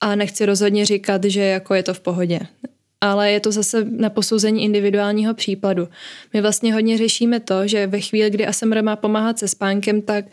a 0.00 0.14
nechci 0.14 0.46
rozhodně 0.46 0.86
říkat, 0.86 1.24
že 1.24 1.42
jako 1.42 1.74
je 1.74 1.82
to 1.82 1.94
v 1.94 2.00
pohodě. 2.00 2.40
Ale 3.00 3.30
je 3.30 3.40
to 3.40 3.52
zase 3.52 3.84
na 3.84 4.10
posouzení 4.10 4.64
individuálního 4.64 5.34
případu. 5.34 5.88
My 6.32 6.40
vlastně 6.40 6.74
hodně 6.74 6.98
řešíme 6.98 7.40
to, 7.40 7.66
že 7.66 7.86
ve 7.86 8.00
chvíli, 8.00 8.30
kdy 8.30 8.46
ASMR 8.46 8.82
má 8.82 8.96
pomáhat 8.96 9.38
se 9.38 9.48
spánkem, 9.48 10.02
tak 10.02 10.24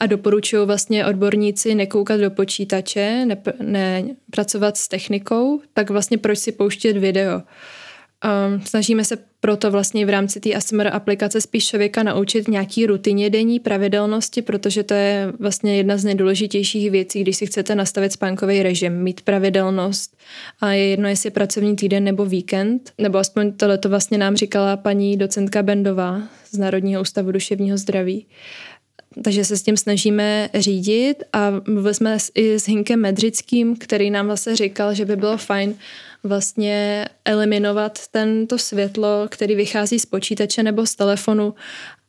a 0.00 0.06
doporučují 0.06 0.66
vlastně 0.66 1.06
odborníci 1.06 1.74
nekoukat 1.74 2.20
do 2.20 2.30
počítače, 2.30 3.24
ne, 3.24 3.36
ne 3.62 4.04
pracovat 4.30 4.76
s 4.76 4.88
technikou, 4.88 5.60
tak 5.74 5.90
vlastně 5.90 6.18
proč 6.18 6.38
si 6.38 6.52
pouštět 6.52 6.96
video? 6.96 7.42
Um, 8.24 8.60
snažíme 8.60 9.04
se 9.04 9.18
proto 9.40 9.70
vlastně 9.70 10.06
v 10.06 10.10
rámci 10.10 10.40
té 10.40 10.54
ASMR 10.54 10.86
aplikace 10.92 11.40
spíš 11.40 11.66
člověka 11.66 12.02
naučit 12.02 12.48
nějaký 12.48 12.86
rutině 12.86 13.30
denní 13.30 13.60
pravidelnosti, 13.60 14.42
protože 14.42 14.82
to 14.82 14.94
je 14.94 15.32
vlastně 15.38 15.76
jedna 15.76 15.96
z 15.96 16.04
nejdůležitějších 16.04 16.90
věcí, 16.90 17.20
když 17.20 17.36
si 17.36 17.46
chcete 17.46 17.74
nastavit 17.74 18.12
spánkový 18.12 18.62
režim, 18.62 19.02
mít 19.02 19.20
pravidelnost 19.20 20.16
a 20.60 20.72
je 20.72 20.84
jedno, 20.84 21.08
jestli 21.08 21.26
je 21.26 21.30
pracovní 21.30 21.76
týden 21.76 22.04
nebo 22.04 22.24
víkend, 22.24 22.92
nebo 22.98 23.18
aspoň 23.18 23.52
tohle 23.52 23.78
to 23.78 23.88
vlastně 23.88 24.18
nám 24.18 24.36
říkala 24.36 24.76
paní 24.76 25.16
docentka 25.16 25.62
Bendová 25.62 26.22
z 26.50 26.58
Národního 26.58 27.02
ústavu 27.02 27.32
duševního 27.32 27.78
zdraví 27.78 28.26
takže 29.24 29.44
se 29.44 29.56
s 29.56 29.62
tím 29.62 29.76
snažíme 29.76 30.50
řídit 30.54 31.22
a 31.32 31.50
mluvili 31.68 31.94
jsme 31.94 32.18
i 32.34 32.54
s 32.54 32.68
Hinkem 32.68 33.00
Medřickým, 33.00 33.76
který 33.76 34.10
nám 34.10 34.26
vlastně 34.26 34.56
říkal, 34.56 34.94
že 34.94 35.04
by 35.04 35.16
bylo 35.16 35.36
fajn 35.36 35.74
vlastně 36.22 37.06
eliminovat 37.24 37.98
tento 38.10 38.58
světlo, 38.58 39.26
který 39.28 39.54
vychází 39.54 39.98
z 39.98 40.06
počítače 40.06 40.62
nebo 40.62 40.86
z 40.86 40.94
telefonu 40.94 41.54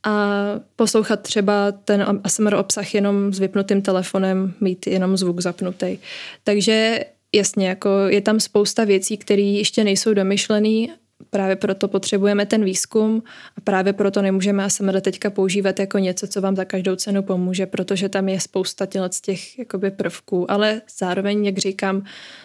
a 0.03 0.35
poslouchat 0.75 1.21
třeba 1.21 1.71
ten 1.71 2.19
ASMR 2.23 2.53
obsah 2.53 2.95
jenom 2.95 3.33
s 3.33 3.39
vypnutým 3.39 3.81
telefonem, 3.81 4.53
mít 4.61 4.87
jenom 4.87 5.17
zvuk 5.17 5.39
zapnutý. 5.39 5.97
Takže 6.43 6.99
jasně, 7.33 7.67
jako 7.67 7.89
je 8.07 8.21
tam 8.21 8.39
spousta 8.39 8.83
věcí, 8.83 9.17
které 9.17 9.41
ještě 9.41 9.83
nejsou 9.83 10.13
domyšlený 10.13 10.91
Právě 11.29 11.55
proto 11.55 11.87
potřebujeme 11.87 12.45
ten 12.45 12.63
výzkum 12.63 13.23
a 13.57 13.61
právě 13.61 13.93
proto 13.93 14.21
nemůžeme 14.21 14.63
ASMR 14.63 15.01
teďka 15.01 15.29
používat 15.29 15.79
jako 15.79 15.97
něco, 15.97 16.27
co 16.27 16.41
vám 16.41 16.55
za 16.55 16.65
každou 16.65 16.95
cenu 16.95 17.23
pomůže, 17.23 17.65
protože 17.65 18.09
tam 18.09 18.29
je 18.29 18.39
spousta 18.39 18.87
z 19.11 19.21
těch 19.21 19.59
jakoby 19.59 19.91
prvků, 19.91 20.51
ale 20.51 20.81
zároveň, 20.99 21.45
jak 21.45 21.57
říkám, 21.57 22.03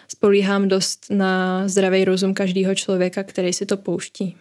spolíhám 0.08 0.68
dost 0.68 1.06
na 1.10 1.62
zdravý 1.68 2.04
rozum 2.04 2.34
každého 2.34 2.74
člověka, 2.74 3.22
který 3.22 3.52
si 3.52 3.66
to 3.66 3.76
pouští. 3.76 4.37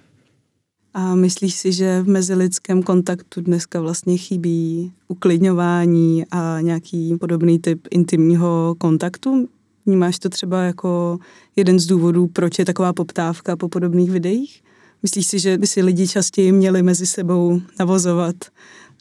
A 0.94 1.16
myslíš 1.16 1.54
si, 1.56 1.72
že 1.72 2.02
v 2.02 2.08
mezilidském 2.08 2.84
kontaktu 2.84 3.42
dneska 3.42 3.82
vlastně 3.82 4.18
chybí 4.18 4.92
uklidňování 5.08 6.26
a 6.32 6.62
nějaký 6.62 7.18
podobný 7.20 7.60
typ 7.60 7.88
intimního 7.92 8.76
kontaktu? 8.78 9.50
Vnímáš 9.86 10.20
to 10.20 10.30
třeba 10.30 10.64
jako 10.64 11.20
jeden 11.56 11.80
z 11.80 11.86
důvodů, 11.86 12.28
proč 12.28 12.60
je 12.60 12.66
taková 12.66 12.94
poptávka 12.94 13.56
po 13.56 13.70
podobných 13.70 14.12
videích? 14.12 14.64
Myslíš 15.04 15.28
si, 15.28 15.40
že 15.40 15.58
by 15.58 15.68
si 15.68 15.82
lidi 15.82 16.08
častěji 16.08 16.52
měli 16.52 16.84
mezi 16.84 17.08
sebou 17.08 17.62
navozovat 17.80 18.36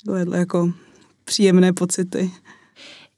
tohle 0.07 0.39
jako 0.39 0.73
příjemné 1.25 1.73
pocity? 1.73 2.31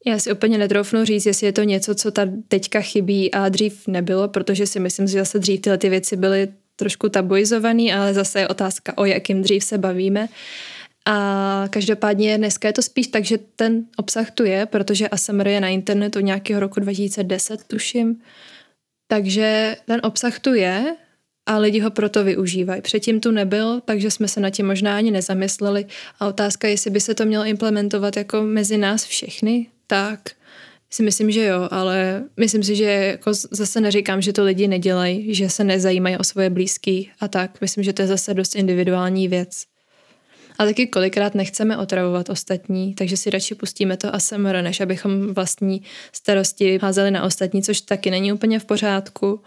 Já 0.06 0.18
si 0.18 0.32
úplně 0.32 0.58
netroufnu 0.58 1.04
říct, 1.04 1.26
jestli 1.26 1.46
je 1.46 1.52
to 1.52 1.62
něco, 1.62 1.94
co 1.94 2.10
tady 2.10 2.32
teďka 2.48 2.80
chybí 2.80 3.34
a 3.34 3.48
dřív 3.48 3.86
nebylo, 3.86 4.28
protože 4.28 4.66
si 4.66 4.80
myslím, 4.80 5.06
že 5.06 5.18
zase 5.18 5.38
dřív 5.38 5.60
tyhle 5.60 5.78
ty 5.78 5.88
věci 5.88 6.16
byly 6.16 6.48
trošku 6.76 7.08
tabuizovaný, 7.08 7.92
ale 7.92 8.14
zase 8.14 8.40
je 8.40 8.48
otázka, 8.48 8.98
o 8.98 9.04
jakým 9.04 9.42
dřív 9.42 9.64
se 9.64 9.78
bavíme. 9.78 10.28
A 11.06 11.64
každopádně 11.70 12.38
dneska 12.38 12.68
je 12.68 12.72
to 12.72 12.82
spíš 12.82 13.06
tak, 13.06 13.24
že 13.24 13.38
ten 13.56 13.84
obsah 13.96 14.30
tu 14.30 14.44
je, 14.44 14.66
protože 14.66 15.08
ASMR 15.08 15.48
je 15.48 15.60
na 15.60 15.68
internetu 15.68 16.20
nějakého 16.20 16.60
roku 16.60 16.80
2010, 16.80 17.64
tuším. 17.64 18.22
Takže 19.06 19.76
ten 19.86 20.00
obsah 20.04 20.38
tu 20.38 20.54
je 20.54 20.96
a 21.46 21.58
lidi 21.58 21.80
ho 21.80 21.90
proto 21.90 22.24
využívají. 22.24 22.82
Předtím 22.82 23.20
tu 23.20 23.30
nebyl, 23.30 23.80
takže 23.84 24.10
jsme 24.10 24.28
se 24.28 24.40
na 24.40 24.50
tím 24.50 24.66
možná 24.66 24.96
ani 24.96 25.10
nezamysleli. 25.10 25.86
A 26.20 26.26
otázka, 26.26 26.68
jestli 26.68 26.90
by 26.90 27.00
se 27.00 27.14
to 27.14 27.24
mělo 27.24 27.44
implementovat 27.44 28.16
jako 28.16 28.42
mezi 28.42 28.78
nás 28.78 29.04
všechny, 29.04 29.66
tak 29.86 30.30
si 30.90 31.02
myslím, 31.02 31.30
že 31.30 31.44
jo, 31.44 31.68
ale 31.70 32.24
myslím 32.36 32.62
si, 32.62 32.76
že 32.76 32.84
jako 32.84 33.34
zase 33.34 33.80
neříkám, 33.80 34.22
že 34.22 34.32
to 34.32 34.44
lidi 34.44 34.68
nedělají, 34.68 35.34
že 35.34 35.50
se 35.50 35.64
nezajímají 35.64 36.18
o 36.18 36.24
svoje 36.24 36.50
blízký 36.50 37.10
a 37.20 37.28
tak. 37.28 37.60
Myslím, 37.60 37.84
že 37.84 37.92
to 37.92 38.02
je 38.02 38.08
zase 38.08 38.34
dost 38.34 38.54
individuální 38.54 39.28
věc. 39.28 39.73
A 40.58 40.64
taky 40.64 40.86
kolikrát 40.86 41.34
nechceme 41.34 41.76
otravovat 41.76 42.28
ostatní, 42.28 42.94
takže 42.94 43.16
si 43.16 43.30
radši 43.30 43.54
pustíme 43.54 43.96
to 43.96 44.14
ASMR, 44.14 44.62
než 44.62 44.80
abychom 44.80 45.34
vlastní 45.34 45.82
starosti 46.12 46.78
házeli 46.82 47.10
na 47.10 47.22
ostatní, 47.22 47.62
což 47.62 47.80
taky 47.80 48.10
není 48.10 48.32
úplně 48.32 48.58
v 48.58 48.64
pořádku. 48.64 49.40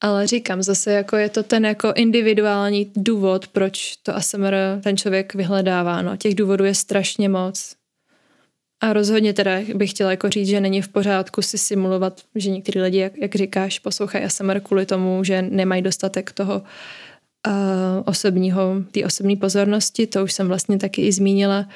Ale 0.00 0.26
říkám, 0.26 0.62
zase 0.62 0.92
jako 0.92 1.16
je 1.16 1.28
to 1.28 1.42
ten 1.42 1.64
jako 1.64 1.92
individuální 1.96 2.92
důvod, 2.96 3.48
proč 3.48 3.96
to 3.96 4.16
ASMR 4.16 4.54
ten 4.82 4.96
člověk 4.96 5.34
vyhledává. 5.34 6.02
No, 6.02 6.16
těch 6.16 6.34
důvodů 6.34 6.64
je 6.64 6.74
strašně 6.74 7.28
moc. 7.28 7.74
A 8.82 8.92
rozhodně 8.92 9.32
teda 9.32 9.50
bych 9.74 9.90
chtěla 9.90 10.10
jako 10.10 10.28
říct, 10.28 10.48
že 10.48 10.60
není 10.60 10.82
v 10.82 10.88
pořádku 10.88 11.42
si 11.42 11.58
simulovat, 11.58 12.20
že 12.34 12.50
některý 12.50 12.80
lidi, 12.80 12.98
jak, 12.98 13.18
jak 13.18 13.34
říkáš, 13.34 13.78
poslouchají 13.78 14.24
ASMR 14.24 14.60
kvůli 14.60 14.86
tomu, 14.86 15.24
že 15.24 15.42
nemají 15.42 15.82
dostatek 15.82 16.32
toho 16.32 16.62
uh, 17.46 17.52
osobního, 18.04 18.74
té 18.90 19.04
osobní 19.04 19.36
pozornosti, 19.36 20.06
to 20.06 20.24
už 20.24 20.32
jsem 20.32 20.48
vlastně 20.48 20.78
taky 20.78 21.02
i 21.02 21.12
zmínila, 21.12 21.68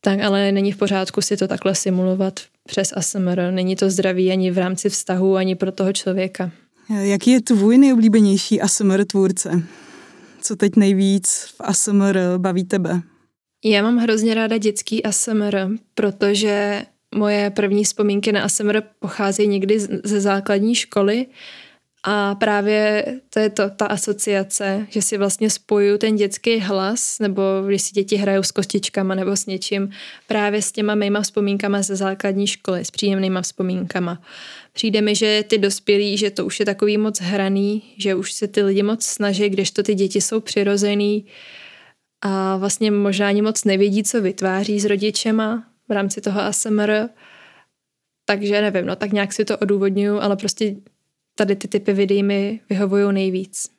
tak 0.00 0.20
ale 0.20 0.52
není 0.52 0.72
v 0.72 0.76
pořádku 0.76 1.22
si 1.22 1.36
to 1.36 1.48
takhle 1.48 1.74
simulovat 1.74 2.40
přes 2.66 2.92
ASMR. 2.96 3.40
Není 3.50 3.76
to 3.76 3.90
zdravý 3.90 4.32
ani 4.32 4.50
v 4.50 4.58
rámci 4.58 4.90
vztahu, 4.90 5.36
ani 5.36 5.54
pro 5.54 5.72
toho 5.72 5.92
člověka. 5.92 6.50
Jaký 7.00 7.30
je 7.30 7.42
tvůj 7.42 7.78
nejoblíbenější 7.78 8.60
ASMR 8.60 9.04
tvůrce? 9.04 9.62
Co 10.40 10.56
teď 10.56 10.76
nejvíc 10.76 11.28
v 11.28 11.60
ASMR 11.60 12.18
baví 12.36 12.64
tebe? 12.64 13.00
Já 13.64 13.82
mám 13.82 13.96
hrozně 13.96 14.34
ráda 14.34 14.58
dětský 14.58 15.04
ASMR, 15.04 15.56
protože 15.94 16.82
moje 17.14 17.50
první 17.50 17.84
vzpomínky 17.84 18.32
na 18.32 18.42
ASMR 18.42 18.82
pocházejí 18.98 19.48
někdy 19.48 19.80
ze 20.04 20.20
základní 20.20 20.74
školy, 20.74 21.26
a 22.04 22.34
právě 22.34 23.04
to 23.30 23.38
je 23.40 23.50
to, 23.50 23.70
ta 23.70 23.86
asociace, 23.86 24.86
že 24.90 25.02
si 25.02 25.18
vlastně 25.18 25.50
spojuju 25.50 25.98
ten 25.98 26.16
dětský 26.16 26.60
hlas, 26.60 27.18
nebo 27.18 27.42
když 27.66 27.82
si 27.82 27.92
děti 27.92 28.16
hrajou 28.16 28.42
s 28.42 28.50
kostičkama 28.50 29.14
nebo 29.14 29.36
s 29.36 29.46
něčím, 29.46 29.90
právě 30.26 30.62
s 30.62 30.72
těma 30.72 30.94
mýma 30.94 31.20
vzpomínkama 31.20 31.82
ze 31.82 31.96
základní 31.96 32.46
školy, 32.46 32.84
s 32.84 32.90
příjemnýma 32.90 33.42
vzpomínkama. 33.42 34.22
Přijde 34.72 35.00
mi, 35.00 35.14
že 35.14 35.44
ty 35.48 35.58
dospělí, 35.58 36.16
že 36.16 36.30
to 36.30 36.46
už 36.46 36.60
je 36.60 36.66
takový 36.66 36.98
moc 36.98 37.20
hraný, 37.20 37.82
že 37.96 38.14
už 38.14 38.32
se 38.32 38.48
ty 38.48 38.62
lidi 38.62 38.82
moc 38.82 39.04
snaží, 39.04 39.48
kdežto 39.48 39.82
ty 39.82 39.94
děti 39.94 40.20
jsou 40.20 40.40
přirozený 40.40 41.26
a 42.22 42.56
vlastně 42.56 42.90
možná 42.90 43.28
ani 43.28 43.42
moc 43.42 43.64
nevědí, 43.64 44.02
co 44.02 44.22
vytváří 44.22 44.80
s 44.80 44.84
rodičema 44.84 45.64
v 45.88 45.92
rámci 45.92 46.20
toho 46.20 46.40
ASMR. 46.40 46.92
Takže 48.24 48.60
nevím, 48.62 48.86
no 48.86 48.96
tak 48.96 49.12
nějak 49.12 49.32
si 49.32 49.44
to 49.44 49.58
odůvodňuju, 49.58 50.20
ale 50.20 50.36
prostě 50.36 50.74
tady 51.38 51.56
ty 51.56 51.68
typy 51.68 51.92
videí 51.92 52.22
mi 52.22 52.60
vyhovují 52.70 53.14
nejvíc. 53.14 53.70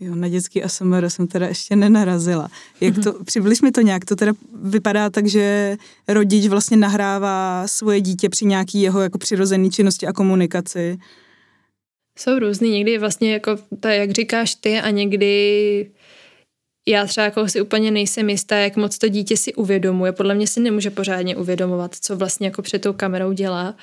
Jo, 0.00 0.14
na 0.14 0.28
dětský 0.28 0.62
ASMR 0.62 1.10
jsem 1.10 1.26
teda 1.26 1.46
ještě 1.46 1.76
nenarazila. 1.76 2.48
Jak 2.80 2.94
to, 2.94 3.00
mm-hmm. 3.00 3.24
přibliž 3.24 3.62
mi 3.62 3.70
to 3.70 3.80
nějak, 3.80 4.04
to 4.04 4.16
teda 4.16 4.32
vypadá 4.62 5.10
tak, 5.10 5.26
že 5.26 5.76
rodič 6.08 6.46
vlastně 6.46 6.76
nahrává 6.76 7.62
svoje 7.66 8.00
dítě 8.00 8.28
při 8.28 8.44
nějaký 8.44 8.82
jeho 8.82 9.00
jako 9.00 9.18
přirozený 9.18 9.70
činnosti 9.70 10.06
a 10.06 10.12
komunikaci. 10.12 10.98
Jsou 12.18 12.38
různý, 12.38 12.70
někdy 12.70 12.98
vlastně 12.98 13.32
jako, 13.32 13.58
to, 13.80 13.88
jak 13.88 14.10
říkáš 14.10 14.54
ty 14.54 14.80
a 14.80 14.90
někdy 14.90 15.90
já 16.88 17.06
třeba 17.06 17.24
jako 17.24 17.48
si 17.48 17.60
úplně 17.60 17.90
nejsem 17.90 18.30
jistá, 18.30 18.56
jak 18.56 18.76
moc 18.76 18.98
to 18.98 19.08
dítě 19.08 19.36
si 19.36 19.54
uvědomuje. 19.54 20.12
Podle 20.12 20.34
mě 20.34 20.46
si 20.46 20.60
nemůže 20.60 20.90
pořádně 20.90 21.36
uvědomovat, 21.36 21.94
co 22.00 22.16
vlastně 22.16 22.46
jako 22.46 22.62
před 22.62 22.82
tou 22.82 22.92
kamerou 22.92 23.32
dělá. 23.32 23.74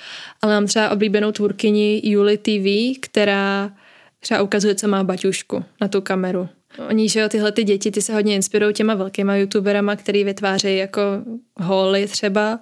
Ale 0.42 0.54
mám 0.54 0.66
třeba 0.66 0.90
oblíbenou 0.90 1.32
tvůrkyni 1.32 2.02
Julie 2.04 2.38
TV, 2.38 3.00
která 3.02 3.72
třeba 4.20 4.42
ukazuje, 4.42 4.76
co 4.76 4.88
má 4.88 5.04
baťušku 5.04 5.64
na 5.82 5.88
tu 5.88 6.02
kameru. 6.02 6.50
Oni, 6.90 7.10
že 7.10 7.20
jo, 7.20 7.30
tyhle 7.30 7.52
ty 7.52 7.64
děti, 7.64 7.92
ty 7.92 8.02
se 8.02 8.14
hodně 8.14 8.36
inspirují 8.36 8.74
těma 8.74 8.96
velkýma 8.96 9.36
youtuberama, 9.36 9.96
který 9.96 10.24
vytvářejí 10.24 10.78
jako 10.78 11.02
holy 11.58 12.08
třeba. 12.08 12.60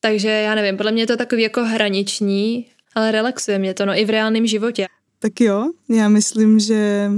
Takže 0.00 0.28
já 0.28 0.54
nevím, 0.54 0.76
podle 0.76 0.92
mě 0.92 1.02
je 1.02 1.06
to 1.06 1.16
takový 1.16 1.42
jako 1.42 1.64
hraniční, 1.64 2.66
ale 2.94 3.12
relaxuje 3.12 3.58
mě 3.58 3.74
to, 3.74 3.86
no 3.86 3.98
i 3.98 4.04
v 4.04 4.10
reálném 4.10 4.46
životě. 4.46 4.86
Tak 5.18 5.40
jo, 5.40 5.70
já 5.88 6.08
myslím, 6.08 6.58
že 6.58 7.10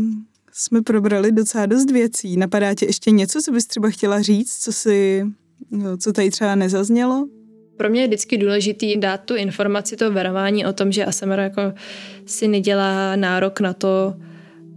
jsme 0.58 0.82
probrali 0.82 1.32
docela 1.32 1.66
dost 1.66 1.90
věcí. 1.90 2.36
Napadá 2.36 2.74
tě 2.74 2.86
ještě 2.86 3.10
něco, 3.10 3.42
co 3.42 3.52
bys 3.52 3.66
třeba 3.66 3.90
chtěla 3.90 4.22
říct, 4.22 4.54
co 4.54 4.72
si, 4.72 5.24
co 5.98 6.12
tady 6.12 6.30
třeba 6.30 6.54
nezaznělo? 6.54 7.28
Pro 7.76 7.90
mě 7.90 8.00
je 8.00 8.06
vždycky 8.06 8.38
důležitý 8.38 8.96
dát 8.96 9.20
tu 9.20 9.34
informaci, 9.34 9.96
to 9.96 10.12
varování 10.12 10.66
o 10.66 10.72
tom, 10.72 10.92
že 10.92 11.04
ASMR 11.04 11.38
jako 11.38 11.60
si 12.26 12.48
nedělá 12.48 13.16
nárok 13.16 13.60
na 13.60 13.72
to 13.72 14.14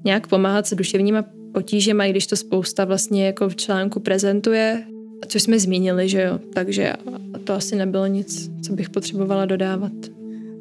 nějak 0.05 0.27
pomáhat 0.27 0.67
s 0.67 0.73
duševníma 0.73 1.25
potížema, 1.53 2.05
i 2.05 2.09
když 2.09 2.27
to 2.27 2.35
spousta 2.35 2.85
vlastně 2.85 3.25
jako 3.25 3.49
v 3.49 3.55
článku 3.55 3.99
prezentuje, 3.99 4.83
což 5.27 5.43
jsme 5.43 5.59
zmínili, 5.59 6.09
že 6.09 6.21
jo, 6.21 6.39
takže 6.53 6.93
to 7.43 7.53
asi 7.53 7.75
nebylo 7.75 8.07
nic, 8.07 8.51
co 8.61 8.73
bych 8.73 8.89
potřebovala 8.89 9.45
dodávat. 9.45 9.91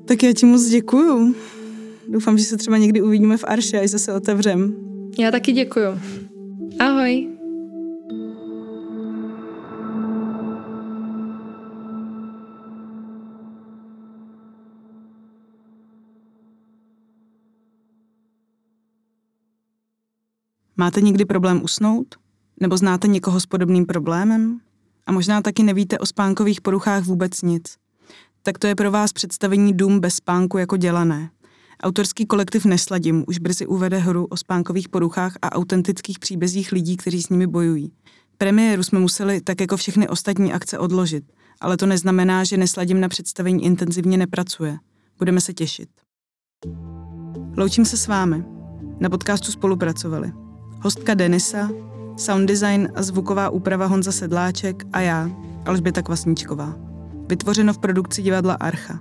Tak 0.04 0.22
já 0.22 0.33
ti 0.33 0.46
moc 0.46 0.64
děkuju. 0.64 1.35
Doufám, 2.09 2.38
že 2.38 2.44
se 2.44 2.57
třeba 2.57 2.78
někdy 2.78 3.02
uvidíme 3.02 3.37
v 3.37 3.44
Arše, 3.44 3.81
až 3.81 3.90
zase 3.90 4.12
otevřem. 4.12 4.88
Já 5.20 5.31
taky 5.31 5.52
děkuju. 5.52 6.00
Ahoj. 6.81 7.28
Máte 20.76 21.00
někdy 21.00 21.24
problém 21.24 21.62
usnout? 21.62 22.14
Nebo 22.61 22.76
znáte 22.76 23.09
někoho 23.09 23.40
s 23.40 23.46
podobným 23.46 23.87
problémem? 23.87 24.61
A 25.07 25.12
možná 25.12 25.42
taky 25.42 25.62
nevíte 25.62 25.98
o 25.98 26.07
spánkových 26.07 26.61
poruchách 26.61 27.04
vůbec 27.04 27.42
nic. 27.42 27.76
Tak 28.42 28.59
to 28.59 28.66
je 28.66 28.74
pro 28.74 28.90
vás 28.90 29.12
představení 29.12 29.72
Dům 29.72 30.00
bez 30.00 30.14
spánku 30.14 30.59
jako 30.59 30.76
dělané. 30.76 31.31
Autorský 31.83 32.27
kolektiv 32.27 32.64
Nesladim 32.64 33.25
už 33.29 33.38
brzy 33.38 33.67
uvede 33.67 33.99
hru 33.99 34.27
o 34.27 34.37
spánkových 34.37 34.88
poruchách 34.88 35.33
a 35.43 35.53
autentických 35.53 36.19
příbězích 36.19 36.73
lidí, 36.73 36.97
kteří 36.97 37.23
s 37.23 37.29
nimi 37.29 37.47
bojují. 37.47 37.93
Premiéru 38.38 38.83
jsme 38.83 38.99
museli, 38.99 39.41
tak 39.41 39.61
jako 39.61 39.77
všechny 39.77 40.09
ostatní 40.09 40.53
akce, 40.53 40.79
odložit, 40.79 41.25
ale 41.61 41.77
to 41.77 41.87
neznamená, 41.87 42.45
že 42.45 42.57
Nesladim 42.57 43.01
na 43.01 43.09
představení 43.09 43.64
intenzivně 43.64 44.19
nepracuje. 44.19 44.79
Budeme 45.19 45.41
se 45.41 45.53
těšit. 45.53 45.88
Loučím 47.57 47.85
se 47.85 47.97
s 47.97 48.07
vámi. 48.07 48.45
Na 49.01 49.11
podcastu 49.11 49.53
spolupracovali 49.53 50.33
hostka 50.81 51.14
Denisa, 51.14 51.71
sound 52.17 52.49
design 52.49 52.88
a 52.95 53.03
zvuková 53.03 53.51
úprava 53.51 53.87
Honza 53.87 54.12
Sedláček 54.12 54.85
a 54.93 55.01
já, 55.01 55.31
Alžběta 55.67 56.03
Kvasničková. 56.03 56.77
Vytvořeno 57.29 57.73
v 57.73 57.79
produkci 57.79 58.23
divadla 58.23 58.55
Archa. 58.55 59.01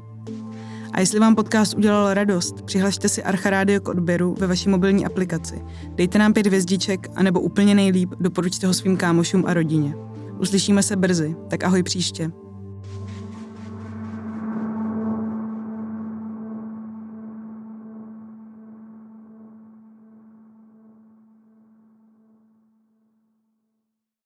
A 0.98 1.00
jestli 1.00 1.20
vám 1.20 1.36
podcast 1.36 1.74
udělal 1.74 2.14
radost, 2.14 2.62
přihlašte 2.62 3.10
si 3.10 3.24
Archa 3.24 3.50
Rádio 3.50 3.82
k 3.82 3.88
odběru 3.88 4.36
ve 4.40 4.48
vaší 4.48 4.70
mobilní 4.70 5.06
aplikaci. 5.06 5.62
Dejte 5.96 6.20
nám 6.20 6.34
pět 6.34 6.48
hvězdiček, 6.48 7.08
anebo 7.16 7.40
úplně 7.40 7.76
nejlíp 7.76 8.14
doporučte 8.20 8.68
ho 8.68 8.74
svým 8.74 8.98
kámošům 8.98 9.44
a 9.48 9.54
rodině. 9.54 9.96
Uslyšíme 10.40 10.84
se 10.84 10.96
brzy, 10.96 11.36
tak 11.50 11.64
ahoj 11.64 11.84
příště. 11.84 12.32